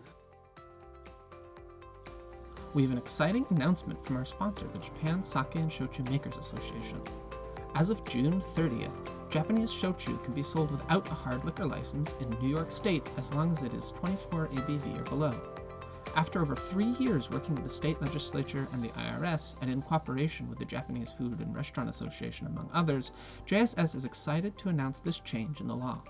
[2.74, 7.02] We have an exciting announcement from our sponsor, the Japan Sake and Shochu Makers Association.
[7.76, 8.97] As of June 30th,
[9.30, 13.34] Japanese shochu can be sold without a hard liquor license in New York State as
[13.34, 15.51] long as it is 24 ABV or below.
[16.16, 20.49] After over three years working with the state legislature and the IRS, and in cooperation
[20.49, 23.12] with the Japanese Food and Restaurant Association, among others,
[23.47, 26.02] JSS is excited to announce this change in the law.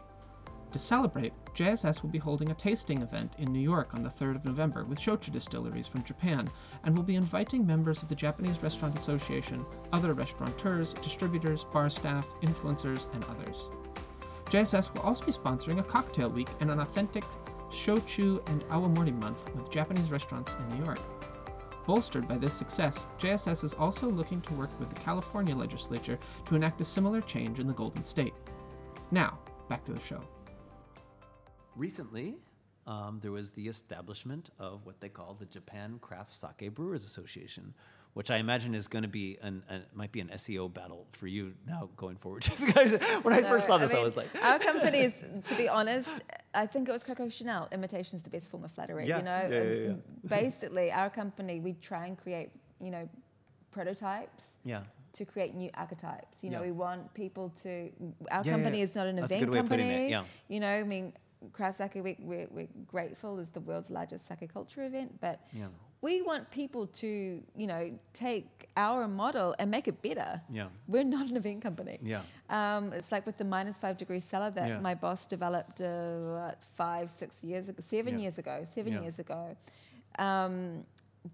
[0.72, 4.38] To celebrate, JSS will be holding a tasting event in New York on the 3rd
[4.38, 6.50] of November with shochu distilleries from Japan
[6.84, 12.26] and will be inviting members of the Japanese Restaurant Association, other restaurateurs, distributors, bar staff,
[12.42, 13.66] influencers, and others.
[14.46, 17.26] JSS will also be sponsoring a cocktail week and an authentic
[17.72, 21.00] shochu and awamori month with Japanese restaurants in New York.
[21.86, 26.56] Bolstered by this success, JSS is also looking to work with the California legislature to
[26.56, 28.34] enact a similar change in the Golden State.
[29.10, 30.22] Now, back to the show.
[31.76, 32.36] Recently,
[32.86, 37.74] um, there was the establishment of what they call the Japan Craft Sake Brewers Association,
[38.14, 41.28] which I imagine is going to be an, an might be an SEO battle for
[41.28, 42.46] you now going forward.
[43.24, 45.14] When I first saw this, I, mean, was like, our company is,
[45.46, 46.10] to be honest,
[46.54, 47.70] I think it was Coco Chanel.
[47.72, 49.06] Imitation is the best form of flattery.
[49.08, 52.50] Yeah, You know, yeah, yeah, Um, basically, our company we try and create,
[52.82, 53.08] you know,
[53.72, 54.82] prototypes yeah,
[55.14, 56.38] to create new archetypes.
[56.42, 57.90] You know, we want people to.
[58.30, 58.84] Our Yeah, company yeah.
[58.86, 59.84] is not an That's a event good way of company.
[59.84, 60.24] putting it, yeah.
[60.50, 61.14] You know, I mean,
[61.54, 65.68] Craft Sake Week, we're, we're grateful is the world's largest sake culture event, but yeah,
[66.02, 70.42] we want people to, you know, take our model and make it better.
[70.50, 72.00] yeah, We're not an event company.
[72.02, 74.80] yeah, Um, it's like with the minus five degree cellar that Yeah.
[74.80, 78.22] my boss developed uh, five, six years ago, seven Yeah.
[78.24, 79.02] years ago, seven Yeah.
[79.02, 79.56] years ago.
[80.18, 80.86] Um,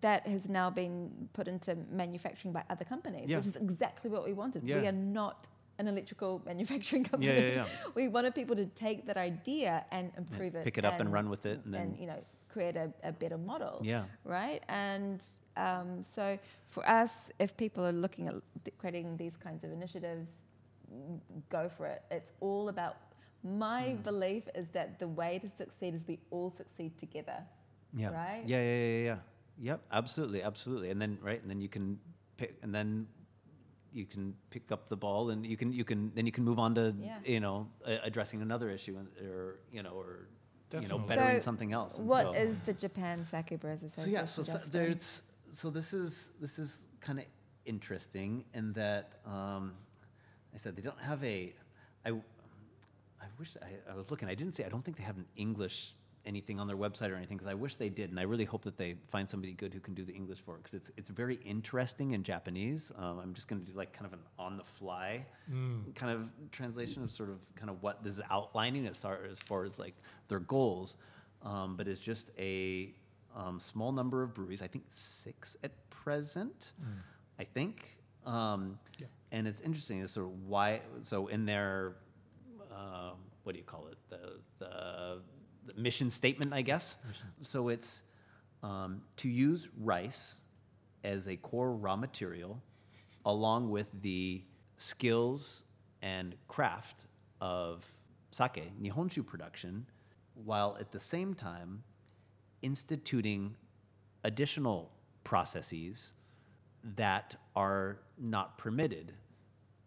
[0.02, 3.38] that has now been put into manufacturing by other companies, Yeah.
[3.38, 4.64] which is exactly what we wanted.
[4.64, 4.82] Yeah.
[4.82, 5.48] We are not
[5.80, 7.32] an electrical manufacturing company.
[7.34, 7.66] yeah, yeah.
[7.96, 11.30] we wanted people to take that idea and improve it, pick it up and run
[11.30, 12.22] with it, and then- you know
[12.58, 14.06] create a, a better model yeah,
[14.38, 14.62] right?
[14.70, 15.20] And
[15.68, 16.26] um, so
[16.74, 18.36] for us, if people are looking at
[18.80, 20.30] creating these kinds of initiatives,
[21.50, 22.02] go for it.
[22.12, 22.96] It's all about.
[23.44, 24.04] My Mm.
[24.04, 27.40] belief is that the way to succeed is we all succeed together.
[27.94, 28.44] yeah, Right?
[28.46, 29.20] yeah, yeah, yeah, yeah,
[29.70, 32.00] yep, absolutely, absolutely, and then right, and then you can
[32.38, 33.08] pick, and then
[33.94, 36.60] you can pick up the ball, and you can you can then you can move
[36.60, 37.20] on to Yeah.
[37.26, 40.28] you know a- addressing another issue, or you know, or
[40.74, 41.08] you know, Definitely.
[41.16, 42.00] bettering So something else.
[42.00, 44.12] and What so- is the Japan Sake Brewers So Association?
[44.14, 47.26] yeah, so, so there's so this is this is kind of
[47.66, 49.74] interesting in that um,
[50.54, 51.54] I said they don't have a
[52.06, 55.18] I I wish I, I was looking I didn't say I don't think they have
[55.18, 55.94] an English
[56.28, 58.64] anything on their website or anything because I wish they did and I really hope
[58.66, 61.10] that they find somebody good who can do the English for it because it's it's
[61.10, 62.92] very interesting in Japanese.
[62.98, 65.26] Um, I'm just going to do like kind of an on the fly
[65.96, 69.40] kind of translation of sort of kind of what this is outlining as far as,
[69.40, 69.96] far as like
[70.28, 70.98] their goals,
[71.44, 72.94] um, but it's just a
[73.36, 74.62] um, small number of breweries.
[74.62, 76.74] I think six at present.
[77.40, 77.98] I think.
[78.26, 79.08] Um, Yeah.
[79.32, 80.82] And it's interesting as sort of why.
[81.02, 81.96] So in their
[82.72, 83.12] uh,
[83.44, 83.98] what do you call it?
[84.10, 85.20] The, the
[85.76, 86.98] mission statement, I guess.
[87.42, 88.04] So it's
[88.64, 90.42] um, to use rice
[91.04, 92.62] as a core raw material,
[93.26, 94.44] along with the
[94.78, 95.64] skills
[96.02, 97.08] and craft
[97.42, 97.90] of
[98.32, 99.86] sake, Nihonshu production,
[100.46, 101.84] while at the same time
[102.62, 103.56] instituting
[104.24, 104.92] additional
[105.24, 106.14] processes
[106.96, 109.14] that are not permitted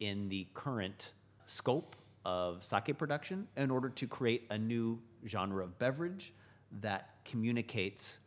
[0.00, 1.12] in the current
[1.46, 6.32] scope of sake production in order to create a new genre of beverage
[6.80, 8.20] that communicates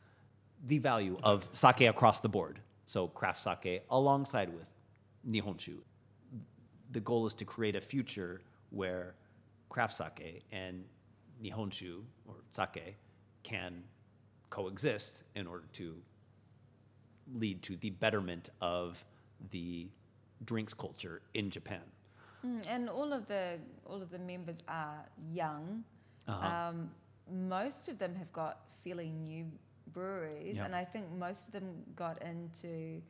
[0.68, 2.60] the value of sake across the board.
[2.86, 4.68] So craft sake alongside with
[5.28, 5.78] nihonshu.
[6.92, 9.16] The goal is to create a future where
[9.70, 10.84] craft sake and
[11.44, 12.96] nihonshu or sake
[13.44, 13.84] can
[14.50, 15.96] coexist in order to
[17.34, 19.04] lead to the betterment of
[19.52, 19.88] the
[20.46, 21.82] drinks culture in Japan.
[22.46, 25.84] Mm, and all of the all of the members are young.
[26.28, 26.70] Uh-huh.
[26.70, 26.90] Um,
[27.32, 29.46] most of them have got fairly new
[29.94, 30.66] breweries, Yeah.
[30.66, 33.02] and I think most of them got into.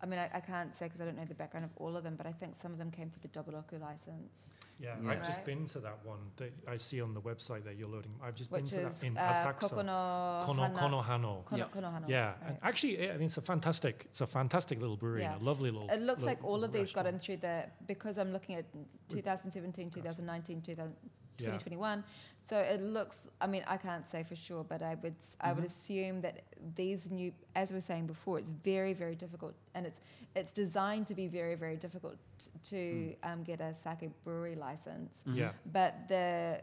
[0.00, 2.04] I mean, I, I can't say because I don't know the background of all of
[2.04, 4.32] them, but I think some of them came through the Doburoku license,
[4.78, 5.10] Yeah, Yeah.
[5.12, 8.12] I've just been to that one that I see on the website that you're loading.
[8.22, 9.70] I've just been to is that in uh, Asakusa.
[9.72, 11.44] Kokono Kono, Hana- Konohana.
[11.44, 11.64] Kono, Yeah.
[11.74, 12.58] Konohana, Yeah, right.
[12.62, 15.34] actually, I mean, it's a fantastic, it's a fantastic little brewery, Yeah.
[15.34, 15.88] and a lovely little.
[15.88, 18.66] It looks little like all of these got in through the because I'm looking at
[19.08, 20.94] 2017, 2019, 2000,
[21.38, 21.46] Yeah.
[21.58, 22.04] 2021.
[22.48, 23.18] So it looks.
[23.40, 25.56] I mean, I can't say for sure, but I would s- I Mm-hmm.
[25.56, 26.42] would assume that
[26.76, 30.00] these new, as we were saying before, it's very very difficult, and it's
[30.34, 33.32] it's designed to be very very difficult t- to Mm.
[33.32, 35.10] um, get a sake brewery license.
[35.24, 36.60] Yeah, But the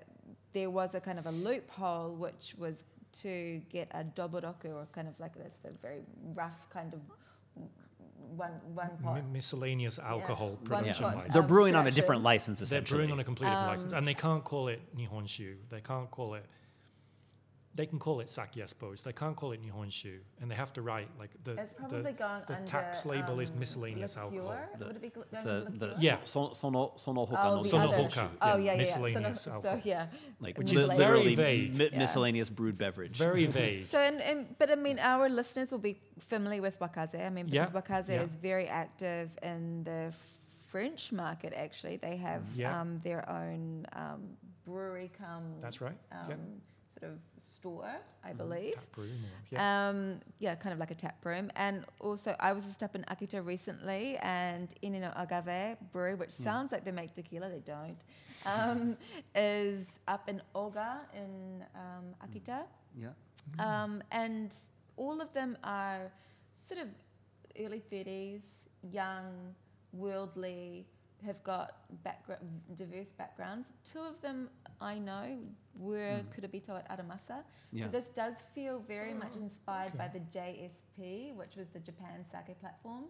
[0.54, 2.84] there was a kind of a loophole which was
[3.24, 6.02] to get a doburoku or kind of like that's the very
[6.36, 7.00] rough kind of
[8.38, 9.16] one one pot.
[9.26, 11.16] Mi- miscellaneous alcohol one production pot.
[11.16, 11.34] license.
[11.34, 14.00] They're Um, brewing on a different license They're brewing on a completely different license, Um,
[14.00, 15.56] and they can't call it Nihonshu.
[15.70, 16.46] They can't call it.
[17.74, 19.02] They can call it sake, I suppose.
[19.02, 22.12] They can't call it Nihonshu, and they have to write like the It's the, probably
[22.12, 24.26] the under, tax label is um, miscellaneous liqueur?
[24.42, 24.58] alcohol.
[24.78, 25.46] The- Would it be gl- going
[25.80, 25.96] the, the?
[26.00, 26.18] Yeah.
[26.26, 29.54] so, sono, sono hoka Oh, no the Sono hoka, Oh yeah, yeah, yeah, miscellaneous yeah.
[29.54, 29.78] alcohol.
[29.78, 30.08] So, so yeah,
[30.42, 31.76] like Which is very literally vague.
[31.78, 32.00] mi- Yeah.
[32.00, 33.16] miscellaneous brewed beverage.
[33.18, 33.86] Very vague.
[33.90, 37.26] So, and, and, but I mean, our listeners will be familiar with Wakaze.
[37.26, 38.22] I mean, Yeah, because Wakaze yeah.
[38.24, 40.14] is very active in the
[40.68, 41.54] French market.
[41.56, 42.80] Actually, they have Yeah.
[42.82, 45.56] um, their own um, brewery come.
[45.62, 45.98] That's right.
[46.12, 46.36] Um, yeah.
[47.00, 48.38] Sort of store, I Mhm.
[48.38, 48.74] believe.
[48.76, 49.90] Tap room yeah.
[49.90, 51.52] Um, yeah, kind of like a tap room.
[51.56, 56.32] And also, I was just up in Akita recently, and Ine to Agave Brewery, which
[56.32, 57.98] sounds like they make tequila, they don't,
[58.46, 58.98] um,
[59.36, 62.64] is up in Oga in um, Akita.
[62.98, 63.10] yeah.
[63.60, 64.56] Um, and
[64.98, 66.12] all of them are
[66.68, 66.88] sort of
[67.60, 68.44] early 30s,
[68.92, 69.56] young,
[69.94, 70.86] worldly,
[71.26, 72.42] have got background,
[72.76, 73.68] diverse backgrounds.
[73.92, 74.50] Two of them
[74.80, 75.38] I know
[75.76, 77.44] were Kurabito at Aramasa.
[77.72, 77.86] Yeah.
[77.86, 82.60] So this does feel very much inspired by the JSP, which was the Japan Sake
[82.60, 83.06] platform,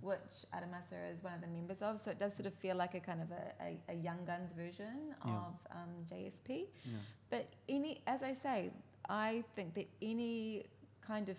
[0.00, 2.00] which Aramasa is one of the members of.
[2.00, 4.52] So it does sort of feel like a kind of a, a, a young guns
[4.56, 5.32] version Yeah.
[5.32, 6.66] of um, JSP.
[6.84, 6.92] Yeah.
[7.30, 8.70] But any, as I say,
[9.08, 10.64] I think that any
[11.06, 11.36] kind of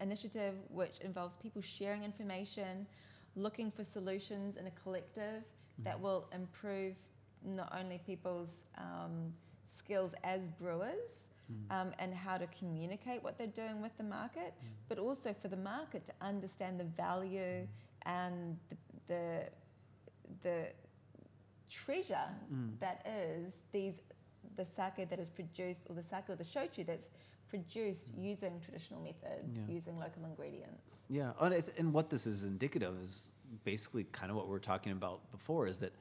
[0.00, 2.86] initiative which involves people sharing information,
[3.36, 5.84] looking for solutions in a collective mm-hmm.
[5.84, 6.94] that will improve
[7.44, 9.32] not only people's um,
[9.76, 11.10] skills as brewers
[11.52, 11.72] mm-hmm.
[11.76, 14.68] um, and how to communicate what they're doing with the market, mm-hmm.
[14.88, 17.66] but also for the market to understand the value
[18.06, 18.76] and the,
[19.06, 19.42] the,
[20.42, 20.66] the
[21.68, 22.70] treasure mm.
[22.78, 23.94] that is these
[24.56, 27.08] the sake that is produced or the sake or the shochu that's
[27.48, 29.74] produced using traditional methods, Yeah.
[29.74, 30.98] using local ingredients.
[31.08, 33.32] Yeah, and, it's, and what this is indicative is
[33.64, 35.92] basically kind of what we were talking about before is that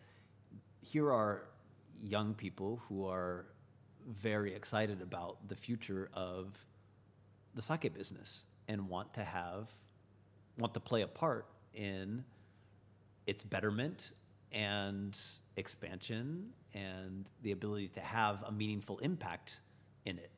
[0.82, 1.48] here are
[2.04, 3.46] young people who are
[4.08, 6.58] very excited about the future of
[7.56, 9.72] the sake business and want to have,
[10.58, 12.24] want to play a part in
[13.28, 14.12] its betterment
[14.52, 15.18] and
[15.58, 19.60] expansion and the ability to have a meaningful impact
[20.06, 20.30] in it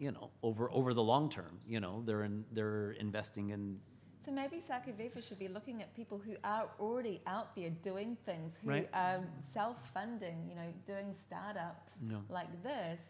[0.00, 3.78] you know over over the long term you know they're in they're investing in
[4.26, 8.10] So maybe Sake Viva should be looking at people who are already out there doing
[8.28, 8.88] things, who Right.
[8.92, 9.20] are
[9.56, 12.20] self-funding, you know, doing startups Yeah.
[12.38, 13.00] like this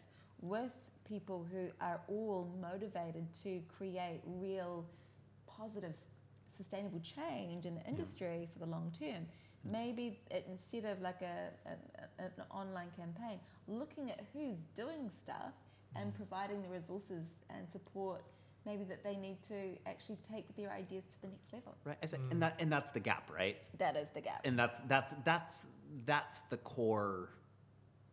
[0.53, 0.72] with
[1.12, 4.74] people who are all motivated to create real
[5.59, 5.97] positive,
[6.57, 9.22] sustainable change in the industry for the long term.
[9.64, 11.38] Maybe it, instead of like a,
[11.72, 11.74] a,
[12.24, 13.38] a- an online campaign,
[13.80, 15.55] looking at who's doing stuff
[15.97, 16.16] and mm.
[16.16, 18.22] providing the resources and support
[18.66, 21.74] maybe that they need to actually take their ideas to the next level.
[21.84, 22.41] right I said- and mm.
[22.41, 24.41] that and that's the gap right That is the gap.
[24.45, 25.62] and that's that's that's
[26.05, 27.30] that's the core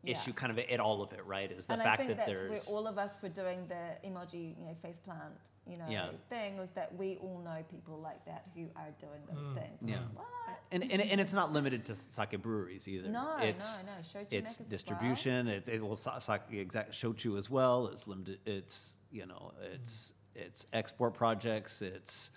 [0.03, 0.13] Yeah.
[0.13, 2.27] issue kind of at all of it right is the and fact I think that
[2.27, 5.33] that's there's where all of us were doing the emoji, you know, face plant,
[5.69, 6.09] you know, Yeah.
[6.29, 9.55] thing was that we all know people like that who are doing those mm.
[9.55, 9.77] things.
[9.81, 9.99] Yeah.
[10.13, 10.27] What?
[10.71, 13.91] and, and and it's not limited to sake breweries either No, it's no, no.
[14.01, 14.69] Shochu it's makers as well.
[14.69, 19.53] distribution it's it will sa- sake exact shochu as well it's limited it's you know
[19.73, 20.41] it's mm.
[20.45, 22.31] it's export projects, it's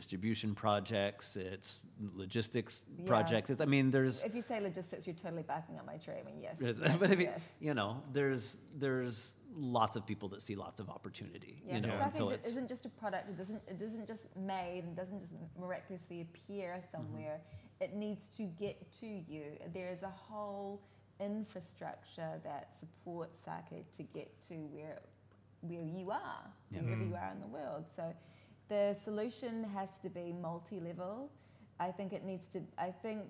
[0.00, 1.70] distribution projects, it's
[2.22, 3.06] logistics Yeah.
[3.12, 3.48] projects.
[3.52, 6.18] It's, I mean, there's If you say logistics, you're totally backing up my tree.
[6.22, 6.54] I mean, yes.
[6.66, 7.40] Yes, but I mean, yes.
[7.68, 8.44] you know, there's
[8.84, 9.18] there's
[9.78, 11.54] lots of people that see lots of opportunity.
[11.56, 13.24] Yeah, you know, so it's isn't just a product.
[13.32, 13.62] It doesn't.
[13.72, 14.24] It doesn't just
[14.54, 15.32] made and doesn't just
[15.64, 16.92] miraculously appear Mm-hmm.
[16.94, 17.36] somewhere.
[17.84, 19.44] It needs to get to you.
[19.76, 20.74] There is a whole
[21.20, 24.98] infrastructure that supports sake to get to where
[25.62, 26.82] where you are, Yeah.
[26.82, 27.08] wherever Mm.
[27.10, 27.84] you are in the world.
[27.96, 28.04] So
[28.68, 31.30] the solution has to be multi-level.
[31.78, 32.62] I think it needs to.
[32.78, 33.22] I think.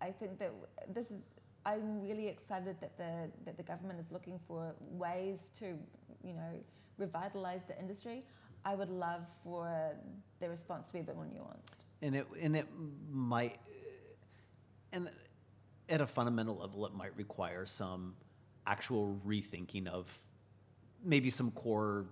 [0.00, 0.52] I think that
[0.94, 1.22] this is.
[1.66, 5.76] I'm really excited that the that the government is looking for ways to,
[6.22, 6.52] you know,
[6.98, 8.24] revitalize the industry.
[8.64, 9.96] I would love for
[10.40, 11.78] the response to be a bit more nuanced.
[12.02, 12.66] and it and it
[13.10, 13.58] might
[14.92, 15.10] and
[15.88, 18.14] at a fundamental level it might require some
[18.66, 20.06] actual rethinking of
[21.04, 22.06] maybe some core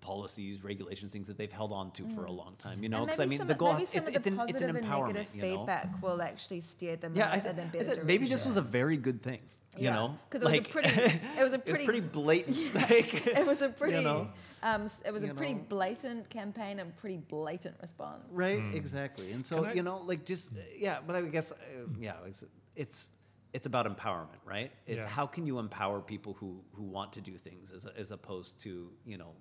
[0.00, 3.06] policies regulations things that they've held on to for a long time you know Mm.
[3.06, 4.76] Because i mean some, the goal maybe has, it's, it's, the an, it's positive an
[4.76, 7.58] and empowerment negative you know feedback will actually steer them yeah in, I in said,
[7.58, 9.40] a I better said maybe this was a very good thing
[9.76, 13.26] you Yeah, know 'cause it was a pretty- it was a pretty- pretty blatant like
[13.40, 14.28] it was a pretty you know,
[14.62, 15.64] um, it was a pretty know.
[15.68, 18.24] blatant campaign and pretty blatant response.
[18.32, 19.30] Right, exactly.
[19.32, 21.56] And so I- you know, like just uh, yeah, but I guess uh,
[22.00, 22.44] yeah, it's
[22.74, 23.10] it's
[23.52, 24.70] it's about empowerment, right?
[24.86, 25.08] It's Yeah.
[25.08, 28.90] how can you empower people who who want to do things as as opposed to
[29.06, 29.32] you know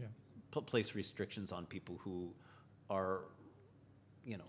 [0.00, 0.06] Yeah.
[0.50, 2.32] put place restrictions on people who
[2.90, 3.20] are
[4.24, 4.44] you know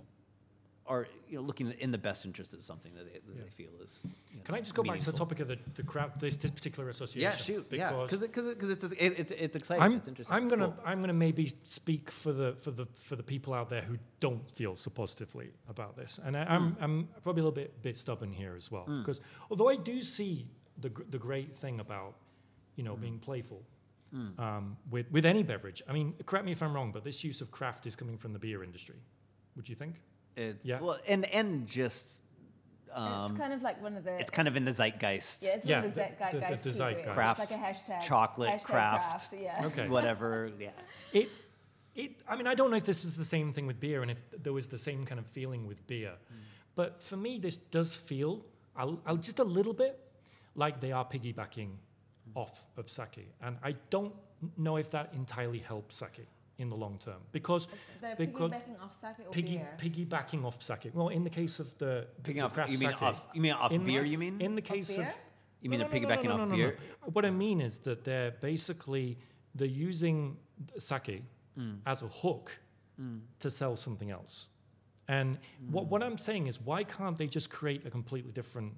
[0.86, 3.44] are you know looking in the best interest of something that they, that Yeah.
[3.44, 4.06] they feel is.
[4.34, 6.52] you Can I just go back to the topic of the, the crowd, this, this
[6.52, 7.32] particular association?
[7.32, 9.82] Yeah, shoot, yeah, because because it's it, it's it's exciting.
[9.82, 10.36] I'm, it's interesting.
[10.36, 10.84] I'm gonna cool.
[10.86, 14.44] I'm gonna maybe speak for the for the for the people out there who don't
[14.52, 16.52] feel so positively about this, and I, Hmm.
[16.54, 20.02] I'm I'm probably a little bit bit stubborn here as well because although I do
[20.02, 20.48] see
[20.82, 22.16] the the great thing about
[22.76, 23.62] you know being playful
[24.38, 25.82] um, with with any beverage.
[25.90, 28.34] I mean, correct me if I'm wrong, but this use of craft is coming from
[28.34, 28.98] the beer industry.
[29.56, 29.96] Would you think?
[30.36, 30.80] It's Yeah.
[30.82, 32.22] well, and and just
[32.94, 35.42] um, it's kind of like one of the it's kind of in the zeitgeist.
[35.44, 37.10] yeah, it's Yeah, one of the, the- zeitgeist the- the- the zeitgeist.
[37.16, 38.02] Craft, It's like a hashtag.
[38.02, 39.34] chocolate, hashtag craft.
[39.34, 39.66] yeah.
[39.66, 39.88] Okay.
[39.88, 40.52] whatever.
[40.60, 40.70] Yeah.
[41.14, 41.30] It,
[41.96, 42.12] it.
[42.28, 44.22] I mean, I don't know if this was the same thing with beer, and if
[44.44, 46.14] there was the same kind of feeling with beer,
[46.76, 48.44] but for me, this does feel,
[48.76, 50.00] I'll, I'll just a little bit,
[50.56, 51.70] like they are piggybacking
[52.36, 54.14] off of sake, and I don't
[54.58, 56.26] know if that entirely helps sake
[56.60, 57.68] in the long term because
[58.02, 59.78] They're because piggybacking off sake or piggy, beer.
[59.78, 60.92] piggybacking off sake.
[60.94, 63.28] Well, in the case of the Picking the off, craft you mean sake, off?
[63.34, 64.02] You mean off in beer?
[64.02, 64.40] the- you mean?
[64.42, 65.14] in the case of beer?
[65.62, 66.78] you mean no, they're no, no, piggybacking no, no, off no, no, beer?
[67.02, 67.10] no.
[67.14, 69.18] What I mean is that they're basically
[69.56, 70.38] they're using
[70.78, 71.24] sake
[71.58, 71.80] Mm.
[71.86, 72.58] as a hook
[73.40, 74.48] to sell something else.
[75.08, 75.38] And
[75.70, 75.90] what, Mm.
[75.90, 78.74] what I'm saying is, why can't they just create a completely different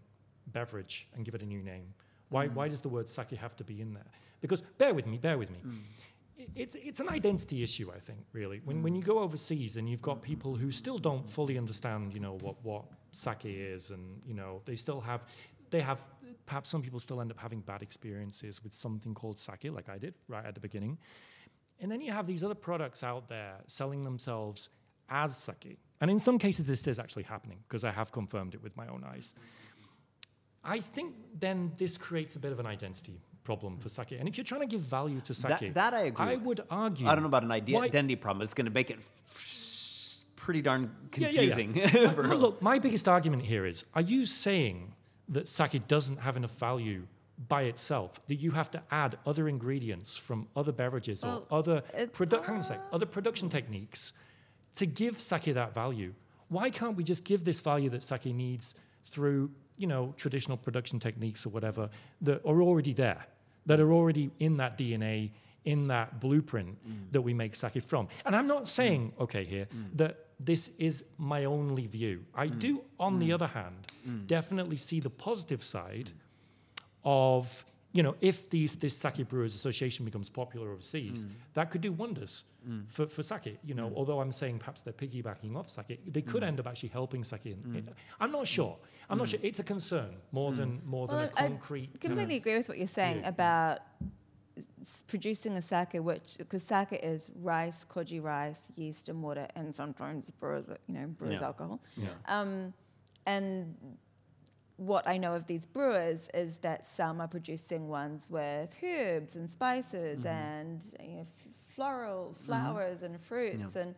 [0.47, 1.93] beverage and give it a new name?
[2.35, 2.53] Why, Mm.
[2.53, 4.09] why does the word sake have to be in there?
[4.41, 5.59] Because bear with me, bear with me.
[5.65, 5.79] Mm.
[6.53, 8.59] It's, it's an identity issue, I think, really.
[8.65, 8.83] When, Mm.
[8.85, 12.35] when you go overseas and you've got people who still don't fully understand, you know,
[12.45, 12.83] what, what
[13.13, 15.21] sake is, and, you know, they still have,
[15.69, 15.99] they have,
[16.45, 19.97] perhaps some people still end up having bad experiences with something called sake, like I
[19.97, 20.97] did right at the beginning.
[21.79, 24.69] And then you have these other products out there selling themselves
[25.09, 25.77] as sake.
[26.01, 28.87] And in some cases, this is actually happening because I have confirmed it with my
[28.87, 29.33] own eyes.
[30.65, 34.11] I think then this creates a bit of an identity problem for sake.
[34.13, 36.43] And if you're trying to give value to sake, That- that I agree I with.
[36.43, 37.07] would argue.
[37.07, 38.43] I don't know about an idea, Why- identity problem.
[38.43, 38.97] It's going to make it
[39.27, 40.81] f- pretty darn
[41.15, 41.55] Yeah, yeah, yeah.
[41.55, 41.71] confusing.
[42.15, 44.93] But- but look, my biggest argument here is: Are you saying
[45.29, 47.07] that sake doesn't have enough value
[47.47, 48.25] by itself?
[48.27, 52.43] That you have to add other ingredients from other beverages Well, or other it- produ-
[52.45, 54.13] hang on a sec, other production techniques
[54.73, 56.13] to give sake that value?
[56.47, 60.99] Why can't we just give this value that sake needs through you know traditional production
[60.99, 61.89] techniques or whatever
[62.21, 63.25] that are already there,
[63.65, 65.31] that are already in that DNA?
[65.65, 67.11] In that blueprint mm.
[67.11, 68.07] that we make sake from.
[68.23, 69.23] And I'm not saying, mm.
[69.23, 69.97] okay, here, mm.
[69.97, 72.23] that this is my only view.
[72.35, 73.87] I do, on the other hand,
[74.27, 76.11] definitely see the positive side
[77.03, 77.65] of
[77.95, 81.31] you know if these this sake brewers association becomes popular overseas mm.
[81.53, 82.83] that could do wonders mm.
[82.89, 83.95] for, for sake you know mm.
[83.95, 87.45] although i'm saying perhaps they're piggybacking off sake they could end up actually helping sake
[87.45, 87.89] in, in-
[88.19, 88.77] i'm not sure.
[89.07, 89.39] I'm not sure.
[89.43, 92.57] It's a concern more than more Well, than a I concrete I completely of- agree
[92.57, 93.29] with what you're saying view.
[93.29, 93.81] about
[95.07, 100.31] producing a sake, which because sake is rice, koji rice, yeast, and water, and sometimes
[100.31, 101.45] brewers, you know, brewers Yeah.
[101.45, 101.79] alcohol.
[101.97, 102.09] Yeah.
[102.27, 102.73] Um,
[103.25, 103.75] and
[104.77, 109.49] what I know of these brewers is that some are producing ones with herbs and
[109.49, 110.27] spices Mm-hmm.
[110.27, 113.95] and you know, f- floral flowers and fruits, and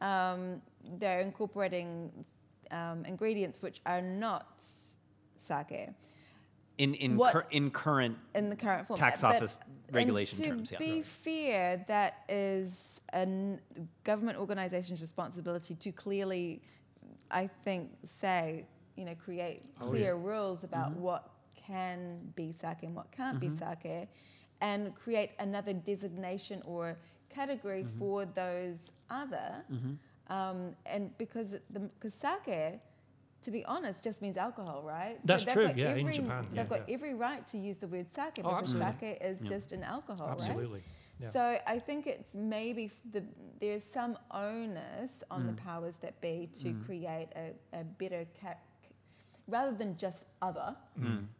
[0.00, 0.62] um,
[0.98, 2.10] they're incorporating
[2.70, 4.62] um, ingredients which are not
[5.46, 5.90] sake.
[6.78, 9.04] in in cur- in current in the current format.
[9.10, 10.78] Tax office and regulation to terms, yeah.
[10.78, 11.06] be Right.
[11.06, 13.26] fair, that is a
[14.04, 16.62] government organisation's responsibility to clearly,
[17.30, 18.66] I think, say,
[18.96, 20.30] you know, create Oh, clear yeah.
[20.32, 21.02] rules about Mm-hmm.
[21.02, 24.08] what can be sake and what can't be sake,
[24.60, 26.96] and create another designation or
[27.28, 27.98] category Mm-hmm.
[27.98, 28.76] for those
[29.10, 29.64] other.
[30.28, 32.80] Um, and because the because sake,
[33.42, 35.18] to be honest, just means alcohol, right?
[35.24, 36.94] That's they've true, got yeah, in every- Japan, they've yeah, got yeah.
[36.94, 38.92] every right to use the word sake Oh, because absolutely.
[39.00, 40.36] sake is just an alcohol, right?
[40.38, 40.80] Absolutely.
[41.20, 41.28] Yeah.
[41.30, 43.22] So I think it's maybe f- the,
[43.60, 48.60] there's some onus on the powers that be to create a, a better cat,
[49.48, 50.74] rather than just other,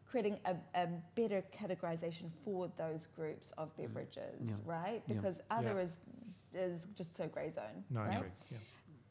[0.06, 5.02] creating a, a better categorization for those groups of beverages, right?
[5.06, 5.14] Yeah.
[5.14, 5.84] Because other Yeah.
[5.86, 5.92] is
[6.56, 7.82] is just so grey zone.
[7.90, 8.16] No, I right?
[8.18, 8.30] agree.
[8.52, 8.58] Yeah.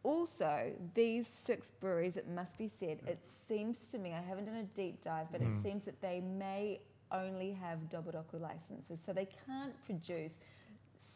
[0.03, 4.55] Also, these six breweries, it must be said, it seems to me, I haven't done
[4.55, 5.57] a deep dive, but Mm.
[5.59, 6.79] it seems that they may
[7.11, 8.99] only have Doburoku licenses.
[9.05, 10.31] So they can't produce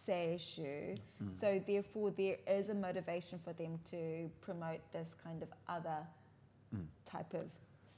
[0.08, 0.98] seishu.
[1.22, 1.40] Mm.
[1.40, 6.06] So therefore, there is a motivation for them to promote this kind of other
[6.76, 6.86] Mm.
[7.06, 7.50] type of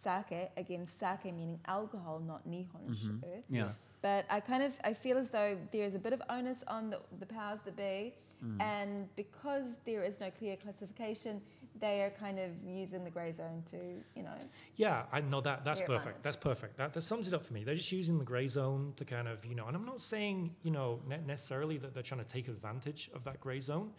[0.03, 0.49] sake.
[0.57, 3.19] Again, sake meaning alcohol, not nihonshu.
[3.19, 3.55] Mm-hmm.
[3.55, 3.69] yeah.
[4.01, 6.89] But I kind of I feel as though there is a bit of onus on
[6.89, 8.61] the, the powers that be, Mm.
[8.61, 11.41] and because there is no clear classification,
[11.81, 13.77] they are kind of using the grey zone to
[14.15, 14.31] you know.
[14.77, 15.65] Yeah, I know that.
[15.65, 16.23] That's perfect.
[16.23, 16.77] That's perfect.
[16.77, 17.65] That, that sums it up for me.
[17.65, 20.55] They're just using the grey zone to kind of, you know, and I'm not saying,
[20.63, 23.91] you know, ne- necessarily that they're trying to take advantage of that grey zone.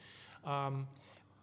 [0.47, 0.87] Um,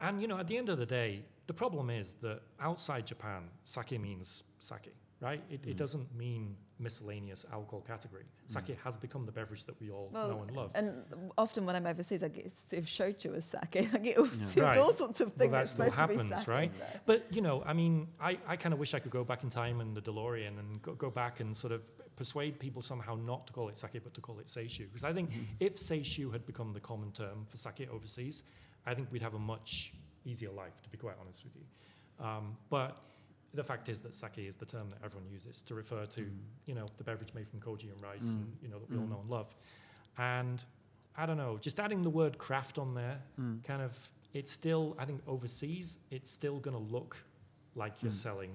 [0.01, 3.43] and, you know, at the end of the day, the problem is that outside Japan,
[3.63, 5.41] sake means sake, right?
[5.49, 5.71] It, Mm.
[5.71, 8.25] it doesn't mean miscellaneous alcohol category.
[8.47, 10.71] Sake has become the beverage that we all know and love.
[10.75, 11.03] And
[11.37, 13.87] often when I'm overseas, I get served shochu as sake.
[13.93, 14.77] I get all, served Right.
[14.77, 15.51] all sorts of Well, things.
[15.51, 16.71] that that's still supposed to be happens, sake, right?
[16.77, 16.99] so.
[17.07, 19.49] But you know, I mean, I, I kind of wish I could go back in
[19.49, 21.81] time in the DeLorean and go, go back and sort of
[22.15, 24.85] persuade people somehow not to call it sake, but to call it seishu.
[24.91, 28.43] Because I think if seishu had become the common term for sake overseas,
[28.87, 29.93] I think we'd have a much
[30.25, 32.25] easier life, to be quite honest with you.
[32.25, 32.97] Um, but
[33.53, 36.29] the fact is that sake is the term that everyone uses to refer to, mm.
[36.65, 38.63] you know, the beverage made from koji and rice, and mm.
[38.63, 39.01] you know that we mm.
[39.01, 39.55] all know and love.
[40.17, 40.63] And
[41.15, 43.19] I don't know, just adding the word craft on there,
[43.63, 43.97] kind of,
[44.33, 47.17] it's still, I think overseas, it's still going to look
[47.75, 48.51] like you're selling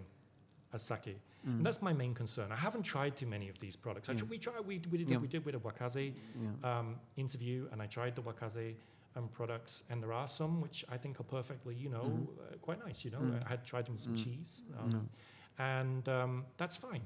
[0.73, 1.19] a sake.
[1.45, 2.53] And that's my main concern.
[2.53, 4.09] I haven't tried too many of these products.
[4.09, 5.17] I tr- we tried, we, we did, Yeah.
[5.17, 6.13] we did with a wakaze
[6.63, 8.75] um, interview, and I tried the wakaze
[9.17, 12.85] um, products, and there are some which I think are perfectly, you know, uh, quite
[12.85, 13.05] nice.
[13.05, 15.09] You know, I had tried them with some cheese, um,
[15.59, 17.03] and um, that's fine.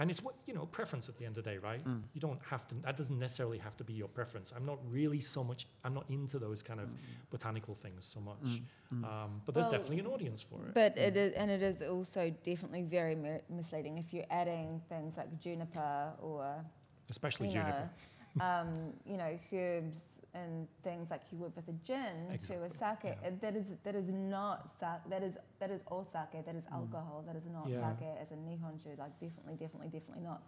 [0.00, 1.80] And it's what you know, preference at the end of the day, right?
[2.14, 2.76] You don't have to.
[2.82, 4.52] That doesn't necessarily have to be your preference.
[4.54, 5.66] I'm not really so much.
[5.84, 6.94] I'm not into those kind of
[7.30, 8.62] botanical things so much.
[8.92, 10.74] Um, but there's Well, definitely an audience for it.
[10.74, 15.16] But it is, and it is also definitely very mi- misleading if you're adding things
[15.16, 16.64] like juniper or
[17.10, 17.90] especially you juniper.
[18.38, 22.64] know, um, you know, herbs and things like you would with a gin Exactly, to
[22.64, 23.16] a sake.
[23.22, 23.30] yeah.
[23.40, 25.02] That is that is not sake.
[25.08, 26.44] That is that is all sake.
[26.44, 27.24] That is alcohol.
[27.26, 27.72] That is not Mm.
[27.72, 27.96] Yeah.
[27.96, 28.98] sake as a nihonshu.
[28.98, 30.42] Like definitely, definitely, definitely not.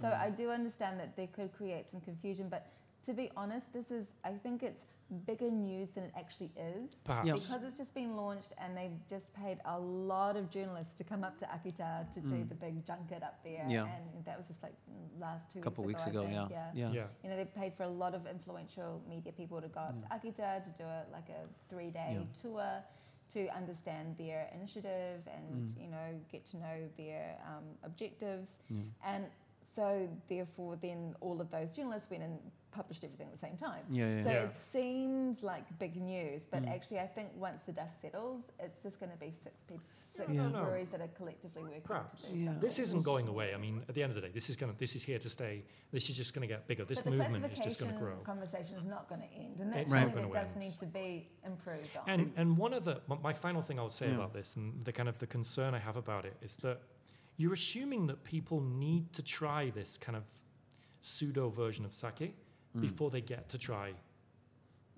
[0.00, 0.20] So Mm.
[0.20, 2.66] I do understand that they could create some confusion, but
[3.04, 4.84] to be honest, this is I think it's
[5.26, 6.90] bigger news than it actually is.
[7.04, 7.26] Perhaps.
[7.26, 7.34] Yeah.
[7.34, 11.22] Because it's just been launched and they've just paid a lot of journalists to come
[11.22, 13.64] up to Akita to do the big junket up there.
[13.66, 13.70] Mm.
[13.70, 13.82] Yeah.
[13.84, 14.74] And that was just like
[15.20, 16.48] last two A couple weeks I ago, think, yeah.
[16.50, 16.70] yeah.
[16.74, 16.92] Yeah.
[16.92, 17.04] Yeah.
[17.22, 20.08] You know, they paid for a lot of influential media people to go up to
[20.28, 22.42] Akita to do a, like a three day Yeah.
[22.42, 22.82] tour
[23.34, 28.50] to understand their initiative and, you know, get to know their um, objectives.
[29.04, 29.24] And
[29.62, 32.38] so, therefore, then all of those journalists went and
[32.76, 33.82] published everything at the same time.
[33.90, 34.42] Yeah, yeah, so yeah.
[34.44, 36.74] it seems like big news, but mm.
[36.74, 39.82] actually, I think once the dust settles, it's just going to be six people,
[40.16, 40.42] six Yeah.
[40.42, 40.64] No, no.
[40.64, 42.24] breweries that are collectively working Perhaps.
[42.24, 42.54] to do Yeah.
[42.60, 43.54] This isn't going away.
[43.54, 45.18] I mean, at the end of the day, this is going to, this is here
[45.18, 45.64] to stay.
[45.90, 46.84] This is just going to get bigger.
[46.84, 48.34] This but the movement is just going to classification grow.
[48.34, 50.64] Conversation is not going to end, and that's It's something gonna that does end.
[50.64, 52.04] need to be improved on.
[52.08, 54.16] And and one of the my- my final thing I would say Yeah.
[54.16, 56.82] about this, and the kind of the concern I have about it, is that
[57.38, 60.24] you're assuming that people need to try this kind of
[61.00, 62.34] pseudo version of sake
[62.76, 62.80] Mm.
[62.82, 63.92] before they get to try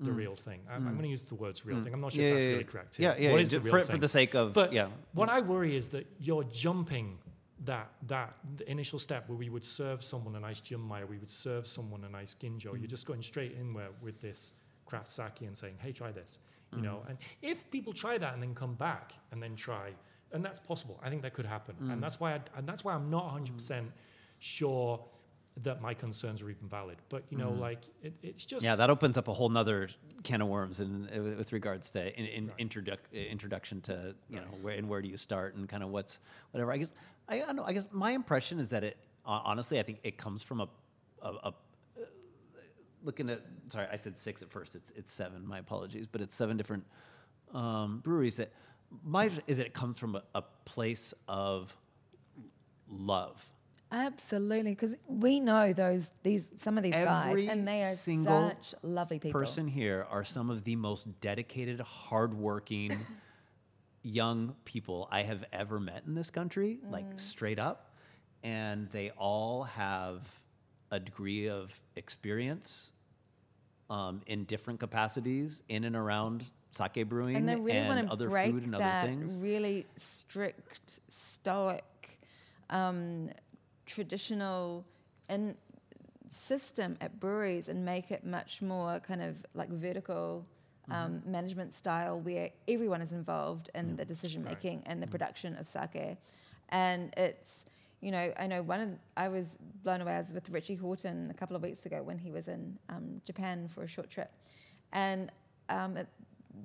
[0.01, 0.61] the real thing.
[0.71, 1.93] I'm, I'm going to use the words real thing.
[1.93, 2.27] I'm not sure Mm.
[2.27, 2.71] Yeah, if that's yeah, really yeah.
[2.71, 2.99] correct.
[2.99, 3.23] Yeah, here.
[3.25, 3.31] yeah.
[3.33, 3.97] What yeah, is the real for, thing?
[3.97, 4.89] for the sake of But yeah.
[5.13, 7.19] what I worry is that you're jumping
[7.65, 11.31] that that the initial step where we would serve someone a nice Junmai, we would
[11.31, 12.67] serve someone a nice ginjo.
[12.73, 12.79] Mm.
[12.81, 14.53] You're just going straight in where with this
[14.87, 16.39] craft sake and saying, "Hey, try this,"
[16.73, 16.83] you Mm.
[16.85, 17.03] know.
[17.09, 19.87] And if people try that and then come back and then try,
[20.33, 21.01] and that's possible.
[21.03, 21.93] I think that could happen, Mm.
[21.95, 23.91] and that's why I, and that's why I'm not 100 percent
[24.39, 25.05] sure
[25.63, 26.99] that my concerns are even valid.
[27.09, 28.65] But you know, like it, it's just.
[28.65, 29.89] Yeah, that opens up a whole nother
[30.23, 32.59] can of worms in, uh, with regards to in, in Right.
[32.59, 35.91] introduc- uh, introduction to you know where and where do you start and kind of
[35.91, 36.21] what's
[36.53, 36.73] whatever.
[36.73, 36.93] I guess
[37.29, 37.65] I, I don't know.
[37.65, 40.69] I guess my impression is that it honestly, I think it comes from a,
[41.23, 41.55] a, a
[43.05, 46.35] looking at sorry i said six at first it's, it's seven my apologies but it's
[46.35, 46.85] seven different
[47.55, 48.53] um, breweries that
[49.05, 51.77] my is that it comes from a, a place of
[52.91, 53.49] love
[53.91, 58.51] Absolutely, because we know those these some of these Every guys, and they are single
[58.51, 59.41] such lovely people.
[59.41, 63.07] person here are some of the most dedicated hardworking
[64.03, 67.97] young people i have ever met in this country like straight up
[68.45, 70.23] and they all have
[70.93, 72.93] a degree of experience
[73.91, 78.29] um, in different capacities in and around sake brewing and they really want to other
[78.29, 79.37] break food and that other things.
[79.39, 81.85] really strict, stoic,
[82.71, 83.31] um,
[83.89, 84.85] traditional
[85.29, 85.57] and
[86.31, 90.47] system at breweries and make it much more kind of like vertical
[90.91, 91.33] um, Mm-hmm.
[91.33, 95.11] management style where everyone is involved in the decision making and the Mm-hmm.
[95.11, 96.17] production of sake.
[96.71, 97.65] And it's,
[98.01, 100.13] you know, I know one of, I was blown away.
[100.15, 103.21] I was with Richie Hawtin a couple of weeks ago when he was in um,
[103.25, 104.31] Japan for a short trip.
[104.93, 105.31] And
[105.69, 106.07] um, at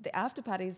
[0.03, 0.75] the after parties,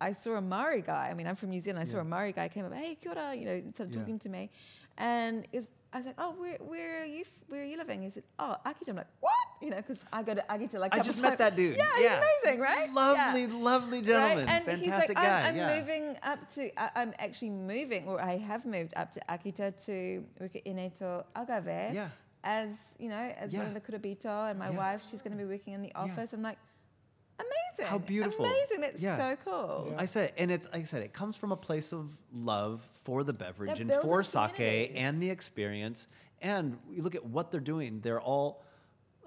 [0.00, 1.08] I saw a Maori guy.
[1.10, 1.82] I mean, I'm from New Zealand.
[1.86, 4.00] I saw a Maori guy came up, hey, kia ora, you know, started Yeah.
[4.00, 4.50] talking to me.
[4.98, 7.24] And it was, I was like, oh, where, where are you?
[7.48, 8.02] Where are you living?
[8.02, 8.90] He said, oh, Akita.
[8.90, 9.32] I'm like, what?
[9.60, 10.94] You know, because I go to Akita like.
[10.94, 11.76] I just met that dude.
[11.76, 12.20] Yeah, Yeah.
[12.20, 12.88] he's amazing, right?
[12.88, 12.94] Yeah.
[12.94, 14.46] Lovely, lovely gentleman.
[14.46, 14.54] Right?
[14.54, 15.40] And Fantastic he's like, guy.
[15.40, 15.80] I'm, I'm yeah.
[15.80, 20.24] moving up to, I, I'm actually moving, or I have moved up to Akita to
[20.40, 21.94] work at Ine to Agave.
[21.94, 22.08] Yeah.
[22.44, 22.68] As,
[22.98, 25.74] you know, as one of the kurabito, and my wife, she's going to be working
[25.74, 26.32] in the office.
[26.32, 26.56] I'm like,
[27.80, 27.90] amazing.
[28.00, 28.44] How beautiful.
[28.44, 28.80] Amazing.
[28.80, 29.16] That's Yeah.
[29.16, 29.94] so cool.
[29.96, 33.24] I said, and it's like I said, it comes from a place of love for
[33.24, 36.08] the beverage They're and for sake and the experience.
[36.42, 38.64] And you look at what they're doing; they're all.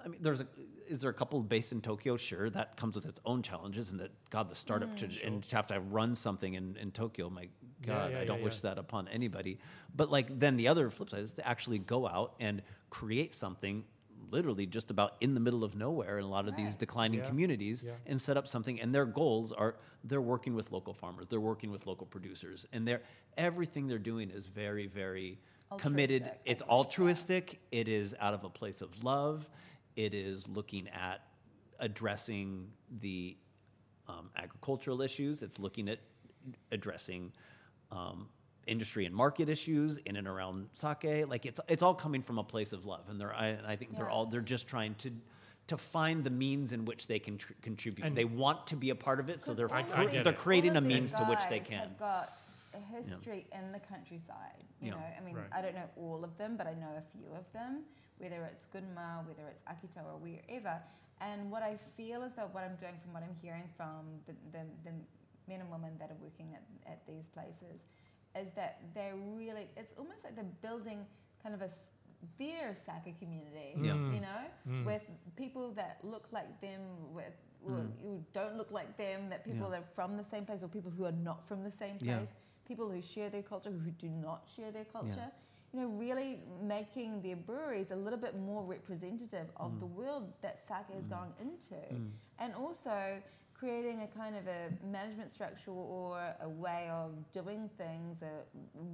[0.04, 0.47] I mean, there's a.
[0.88, 2.18] Is there a couple based in Tokyo?
[2.18, 5.20] Sure, that comes with its own challenges, and that God, the startup Mm.
[5.20, 7.30] to, and to have to run something in, in Tokyo.
[7.30, 7.47] My
[7.82, 8.70] God, yeah, I don't yeah, wish yeah.
[8.72, 9.60] that upon anybody.
[9.95, 13.86] But like, then the other flip side is to actually go out and create something,
[14.34, 17.28] literally just about in the middle of nowhere in a lot of these declining Yeah.
[17.30, 17.94] communities, Yeah.
[18.06, 21.72] and set up something and their goals are they're working with local farmers they're working
[21.72, 23.04] with local producers and they're
[23.38, 25.40] everything they're doing is very very
[25.78, 26.76] committed Altruistic, I it's think, yeah.
[26.78, 29.48] altruistic it is out of a place of love
[29.96, 31.22] it is looking at
[31.80, 32.68] addressing
[33.00, 33.38] the
[34.08, 36.00] um, agricultural issues it's looking at
[36.72, 37.32] addressing
[37.92, 38.28] um,
[38.68, 42.43] industry and market issues in and around sake like it's it's all coming from a
[42.43, 45.11] place of love and they're I, I think they're all they're just trying to
[45.68, 48.89] to find the means in which they can tr- contribute And- they want to be
[48.89, 51.39] a part of it so they're I- cre- I they're creating a means to which
[51.49, 52.38] they can Have got
[52.74, 54.64] a history in the countryside.
[54.82, 54.93] You Yeah.
[54.95, 55.45] know, I mean, Right.
[55.53, 57.84] I don't know all of them, but I know a few of them.
[58.18, 60.82] Whether it's Gunma, whether it's Akita, or wherever.
[61.22, 64.34] And what I feel is that what I'm doing, from what I'm hearing from the,
[64.51, 64.91] the, the
[65.47, 67.78] men and women that are working at, at these places,
[68.36, 69.68] is that they're really.
[69.78, 71.06] It's almost like they're building
[71.42, 71.70] kind of a
[72.40, 73.76] their sake community.
[73.76, 73.94] Yeah.
[73.94, 74.14] Mm.
[74.16, 74.86] You know, Mm.
[74.86, 75.04] with
[75.36, 76.82] people that look like them,
[77.14, 77.34] with
[77.66, 79.72] or who don't look like them, that people Mm.
[79.72, 79.80] Yeah.
[79.80, 82.28] that are from the same place, or people who are not from the same place,
[82.30, 82.66] Yeah.
[82.66, 85.32] people who share their culture, who do not share their culture.
[85.74, 89.80] You know, really making their breweries a little bit more representative of Mm.
[89.80, 91.78] the world that sake is going into,
[92.40, 93.22] and also
[93.64, 98.43] creating a kind of a management structure or a way of doing things, a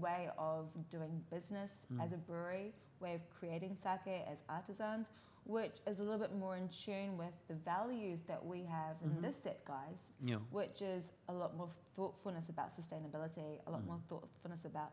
[0.05, 2.03] way of doing business Mm.
[2.05, 5.07] as a brewery, way of creating sake as artisans,
[5.45, 9.15] which is a little bit more in tune with the values that we have Mm-hmm.
[9.15, 10.37] in this set, guys, Yeah.
[10.51, 14.91] which is a lot more thoughtfulness about sustainability, a lot more thoughtfulness about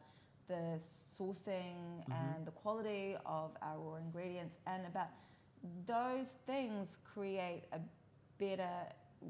[0.49, 0.81] the
[1.19, 5.11] sourcing and the quality of our raw ingredients, and about
[5.87, 7.81] those things create a
[8.39, 8.77] better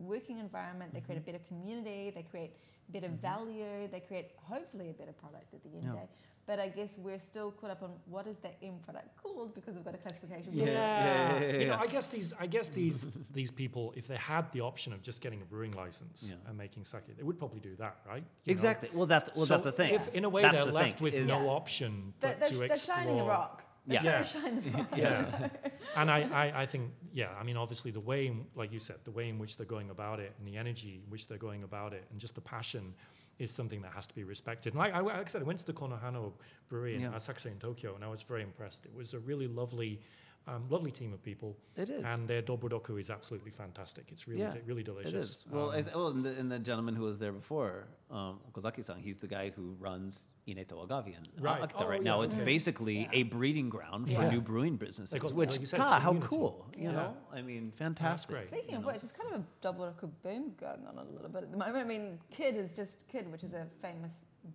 [0.05, 1.33] working environment, they create a mm-hmm.
[1.33, 2.53] better community, they create
[2.91, 3.17] better mm-hmm.
[3.17, 6.09] value, they create hopefully a better product at the end of the day.
[6.47, 9.75] But I guess we're still caught up on what is the end product called because
[9.75, 10.53] we've got a classification.
[10.53, 10.75] Yeah, for it.
[10.75, 11.79] yeah, yeah, You know.
[11.81, 15.21] I guess these, I guess these, these people, if they had the option of just
[15.21, 16.49] getting a brewing license Yeah.
[16.49, 18.19] and making sake, they would probably do that, right?
[18.19, 18.53] You know?
[18.53, 20.73] exactly well that's well So that's the thing If in a way That's they're the
[20.73, 22.97] left thing, with no option They're, but they're, to they're explore.
[22.97, 23.65] shining a rock.
[23.87, 24.23] They're Yeah.
[24.23, 24.87] shine the.
[24.97, 25.49] Yeah.
[25.97, 28.97] and I, I, I think, yeah, I mean, obviously the way, in, like you said,
[29.05, 31.63] the way in which they're going about it and the energy in which they're going
[31.63, 32.95] about it and just the passion
[33.39, 34.73] is something that has to be respected.
[34.73, 36.33] And like I, like I said, I went to the Konohana
[36.69, 37.11] Brewery in Yeah.
[37.13, 38.87] Asakusa in Tokyo and I was very impressed.
[38.87, 40.01] It was a really lovely,
[40.49, 41.57] um, lovely team of people.
[41.77, 42.05] It is.
[42.05, 44.05] And their doburoku is absolutely fantastic.
[44.13, 45.13] It's really, Yeah, de- really delicious.
[45.13, 45.45] It is.
[45.51, 48.99] Well, Um, I well and, the, and the gentleman who was there before, um, Kozaki-san,
[49.01, 51.61] he's the guy who runs Ine to Agave in Right.
[51.63, 52.23] Akita Oh, right yeah, now.
[52.23, 52.45] It's okay.
[52.45, 54.31] basically a breeding ground for Yeah.
[54.31, 56.65] new brewing businesses, got- which, like you said, God, how cool.
[56.77, 56.93] You Yeah.
[56.93, 57.17] know?
[57.33, 58.37] I mean, fantastic.
[58.37, 58.49] great.
[58.49, 59.93] Speaking you of which, it's kind of a double
[60.23, 61.77] boom going on a little bit at the moment.
[61.77, 64.13] I mean, Kid is just Kid, which is a famous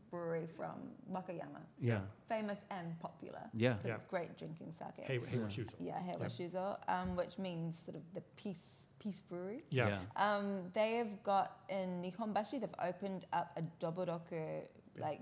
[0.10, 0.76] brewery from
[1.12, 1.62] Wakayama.
[1.80, 2.02] Yeah.
[2.28, 3.50] Famous and popular.
[3.54, 3.74] Yeah.
[3.76, 3.96] 'cause Yeah.
[3.96, 5.06] It's great drinking sake.
[5.06, 5.42] Hey, hey, Yeah.
[5.44, 5.70] what shoes?
[5.80, 9.64] Yeah, Heiwa Shuzo, um, which means sort of the peace peace brewery.
[9.72, 10.00] Yeah.
[10.16, 15.22] Um, they have got in Nihonbashi, they've opened up a Doburoku like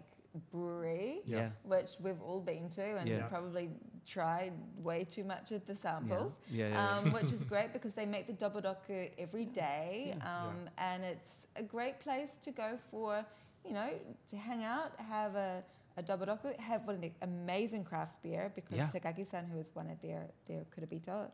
[0.52, 1.38] brewery, Yeah.
[1.38, 1.50] Yeah.
[1.64, 3.28] which we've all been to and Yeah.
[3.28, 3.70] probably
[4.06, 6.34] tried way too much of the samples.
[6.50, 6.98] Yeah, yeah, yeah.
[6.98, 11.64] Um, which is great because they make the Doburoku every day, um, and it's a
[11.64, 13.26] great place to go for,
[13.66, 13.90] you know,
[14.30, 15.64] to hang out, have a,
[15.98, 18.88] a Doburoku, have one of the amazing craft beer because Yeah.
[18.88, 21.30] Takagi-san, who is one of their their kurabito,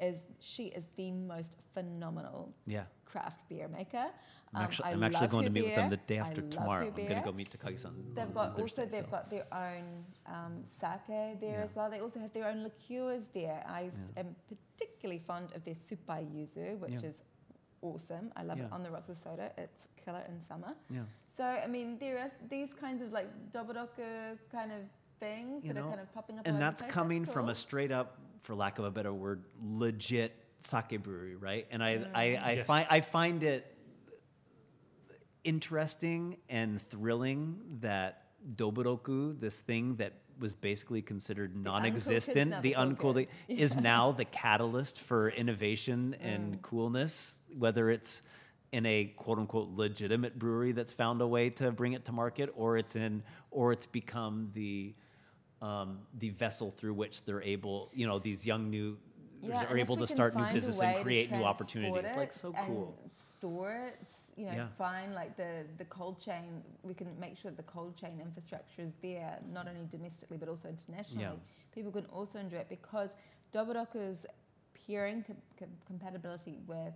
[0.00, 2.84] is she is the most phenomenal Yeah.
[3.04, 4.06] craft beer maker.
[4.52, 6.86] I'm Um, actually, I'm actually going to meet with them the day after tomorrow.
[6.86, 7.92] I'm going to go meet Takagi-san.
[8.14, 9.10] They've got also they've so.
[9.16, 11.06] got their own um, sake
[11.40, 11.64] there Yeah.
[11.66, 11.88] as well.
[11.90, 13.62] They also have their own liqueurs there.
[13.66, 14.20] I Yeah.
[14.22, 17.14] am particularly fond of their supai yuzu, which is
[17.82, 18.32] awesome.
[18.36, 18.64] I love Yeah.
[18.66, 19.50] it on the rocks with soda.
[19.58, 20.74] It's killer in summer.
[20.90, 21.00] Yeah.
[21.36, 24.80] So I mean, there are these kinds of like doburoku kind of
[25.18, 26.46] things You that know, are kind of popping up.
[26.46, 26.92] and over the that's place.
[26.92, 31.66] coming from a straight up, for lack of a better word, legit sake brewery, right?
[31.70, 32.10] And I, Mm.
[32.14, 32.66] I, I Yes.
[32.66, 33.76] find I find it
[35.44, 38.26] interesting and thrilling that
[38.56, 43.28] Doburoku, this thing that was basically considered non-existent, the the cool uncooled, kid.
[43.48, 46.24] is now the catalyst for innovation Mm.
[46.34, 48.22] and coolness, whether it's
[48.72, 52.52] in a quote unquote legitimate brewery that's found a way to bring it to market,
[52.56, 54.94] or it's in, or it's become the
[55.62, 58.96] um, the vessel through which they're able, you know, these young new
[59.42, 62.12] Yeah, are able to start new business and create new opportunities.
[62.16, 62.98] Like so cool.
[63.18, 63.98] Store it,
[64.36, 64.68] you know, Yeah.
[64.78, 66.62] find like the the cold chain.
[66.82, 70.68] We can make sure the cold chain infrastructure is there, not only domestically but also
[70.68, 71.40] internationally.
[71.74, 73.10] People can also enjoy it because
[73.52, 74.26] Doburoku's
[74.86, 76.94] pairing com- com- compatibility with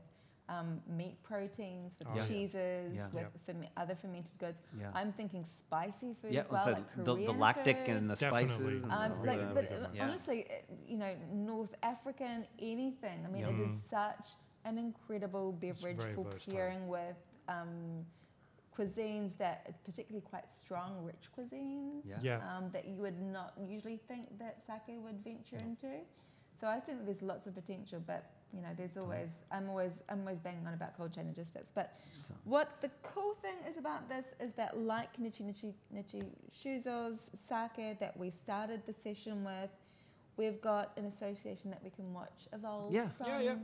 [0.50, 3.06] um, meat proteins, with Oh, cheeses, Yeah.
[3.14, 3.28] with Yeah.
[3.46, 4.58] ferme- other fermented goods.
[4.78, 4.90] Yeah.
[4.94, 7.88] I'm thinking spicy food Yeah, as well, so like the, the Korean lactic food.
[7.96, 8.48] and the Definitely.
[8.48, 8.84] spices.
[8.84, 9.94] Um, the, like, really but good one.
[9.94, 10.04] Yeah.
[10.04, 10.46] honestly,
[10.86, 13.24] you know, North African anything.
[13.24, 13.48] I mean, Yeah.
[13.54, 13.88] it is Mm.
[13.88, 14.26] such
[14.64, 16.54] an incredible beverage for versatile.
[16.54, 17.16] pairing with
[17.48, 18.04] um,
[18.76, 22.02] cuisines that are particularly quite strong, rich cuisines.
[22.04, 22.16] Yeah.
[22.22, 22.56] Yeah.
[22.56, 25.90] Um, that you would not usually think that sake would venture into.
[26.60, 30.20] So I think there's lots of potential, but you know, there's always I'm always I'm
[30.20, 31.70] always banging on about cold chain logistics.
[31.74, 31.94] But
[32.44, 36.22] what the cool thing is about this is that like Nichi Nichi Nichi
[36.56, 37.18] Shuzo's
[37.48, 39.70] sake that we started the session with,
[40.36, 43.08] we've got an association that we can watch evolve Yeah.
[43.18, 43.54] from Yeah, yeah.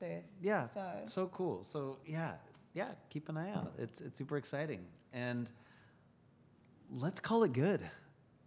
[0.00, 0.24] Birth.
[0.40, 1.64] Yeah, So so cool.
[1.64, 2.32] So yeah,
[2.74, 3.72] yeah, keep an eye out.
[3.78, 5.50] It's it's super exciting, and
[6.90, 7.80] let's call it good.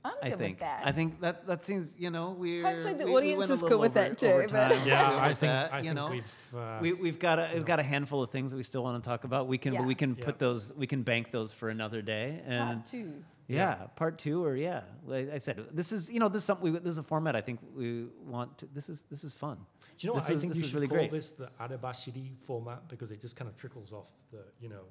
[0.06, 0.54] I'm I good think.
[0.56, 0.82] with that.
[0.88, 4.18] I think that that seems you know we're Hopefully the audience is cool with that
[4.18, 6.10] too, Over but- time, Yeah, with I think, that, I you think know.
[6.12, 6.56] we've.
[6.56, 9.04] Uh, we, we've got a we've got a handful of things that we still want
[9.04, 9.48] to talk about.
[9.48, 9.82] We can Yeah.
[9.86, 10.24] we can Yeah.
[10.26, 12.42] put those we can bank those for another day.
[12.46, 13.14] And Part two.
[13.48, 14.84] yeah, part two or yeah.
[15.06, 17.36] Like I said, this is you know this is something we, this is a format
[17.36, 18.58] I think we want.
[18.60, 19.58] To, this is this is fun.
[20.00, 20.22] Do you know what?
[20.24, 21.12] This I is- think this you is should really call great.
[21.12, 24.86] this the Arabashiri format because it just kind of trickles off the, you know,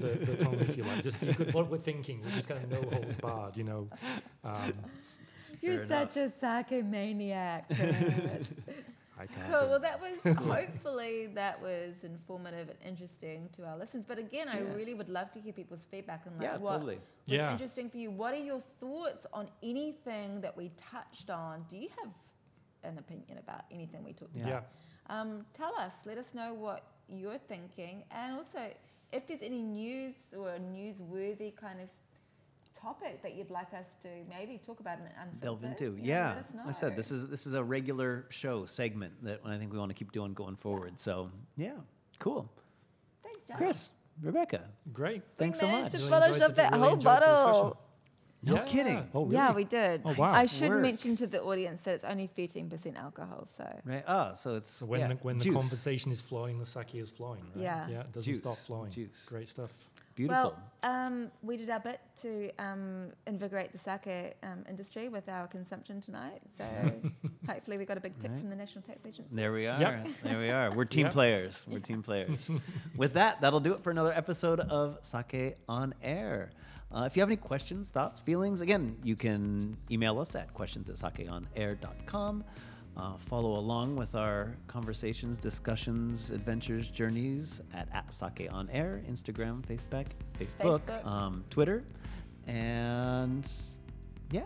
[0.00, 1.02] the, the tongue, if you like.
[1.02, 3.88] Just you could, what we're thinking, we just kind of no holds barred, you know.
[4.42, 4.72] Um,
[5.60, 7.70] You're Fair such a sake maniac.
[9.18, 9.46] I can't.
[9.52, 9.68] Cool.
[9.68, 14.04] Well, that was hopefully that was informative and interesting to our listeners.
[14.08, 16.94] But again, I really would love to hear people's feedback on like Yeah, what totally.
[16.96, 17.52] was Yeah.
[17.52, 18.10] interesting for you.
[18.10, 21.64] What are your thoughts on anything that we touched on?
[21.68, 22.10] Do you have
[22.84, 24.46] an opinion about anything we talked Yeah.
[24.46, 24.50] Yeah.
[24.58, 24.66] about?
[25.08, 25.92] Um, tell us.
[26.04, 28.70] Let us know what you're thinking, and also
[29.12, 31.88] if there's any news or a newsworthy kind of
[32.74, 35.84] topic that you'd like us to maybe talk about and delve into.
[35.84, 36.62] you know, Yeah, let us know.
[36.66, 39.90] I said this is this is a regular show segment that I think we want
[39.90, 40.98] to keep doing going forward.
[40.98, 41.72] So yeah,
[42.18, 42.48] cool.
[43.22, 43.56] Thanks, John.
[43.58, 45.22] Chris, Rebecca, Great.
[45.36, 45.92] thanks so much.
[45.92, 47.76] to Really enjoyed up the- that whole enjoyed bottle.
[48.44, 48.64] No Yeah.
[48.64, 49.08] kidding.
[49.14, 49.34] Oh, really?
[49.36, 50.02] Yeah, we did.
[50.04, 50.32] Oh, wow.
[50.32, 50.82] I should work.
[50.82, 54.02] mention to the audience that it's only 13% alcohol, so Right.
[54.08, 57.10] Oh, so it's So when, yeah, the, when the conversation is flowing, the sake is
[57.10, 57.44] flowing.
[57.54, 57.62] Right?
[57.64, 57.88] Yeah.
[57.88, 58.90] Yeah, it doesn't stop flowing.
[58.90, 59.26] juice.
[59.28, 59.72] Great stuff.
[60.14, 60.54] Beautiful.
[60.82, 65.46] Well, um, we did our bit to um, invigorate the sake um, industry with our
[65.46, 66.42] consumption tonight.
[66.58, 66.66] So
[67.46, 68.40] hopefully we got a big tip Right.
[68.40, 69.30] from the National Tax Agency.
[69.32, 69.80] There we are.
[69.80, 70.08] Yep.
[70.22, 70.70] There we are.
[70.74, 71.12] We're team Yep.
[71.14, 71.64] players.
[71.66, 72.50] We're team players.
[72.94, 76.50] With that, that'll do it for another episode of Sake on Air.
[76.94, 80.90] Uh, if you have any questions, thoughts, feelings, again, you can email us at questions
[80.90, 82.44] at sakeonair.com.
[82.94, 89.62] Uh, follow along with our conversations, discussions, adventures, journeys at, at Sake on Air, Instagram,
[89.62, 90.08] Facebook,
[90.38, 91.06] Facebook, Facebook.
[91.06, 91.84] Um, Twitter,
[92.46, 93.50] and
[94.30, 94.44] yeah,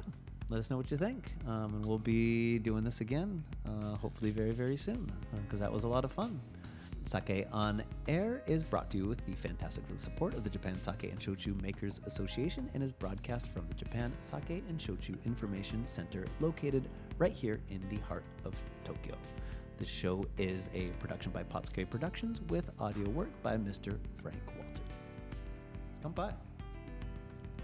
[0.48, 1.35] let us know what you think.
[1.48, 5.10] Um, and we'll be doing this again, uh, hopefully very, very soon,
[5.43, 6.40] because that was a lot of fun.
[7.07, 11.05] Sake on Air is brought to you with the fantastic support of the Japan Sake
[11.05, 16.24] and Shochu Makers Association and is broadcast from the Japan Sake and Shochu Information Center
[16.41, 16.89] located
[17.19, 18.55] right here in the heart of
[18.85, 19.15] Tokyo.
[19.78, 23.99] The show is a production by Potsuke Productions with audio work by Mr.
[24.20, 24.83] Frank Walter.
[26.03, 26.33] Come by.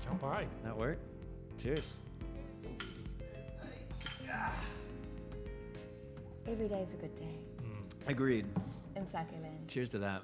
[0.07, 0.47] Come by.
[0.63, 0.99] That work?
[1.61, 1.99] Cheers.
[6.47, 8.11] Every day is a good day mm.
[8.11, 8.47] Agreed.
[8.97, 9.07] In
[9.43, 9.69] Land.
[9.69, 10.23] Cheers to that.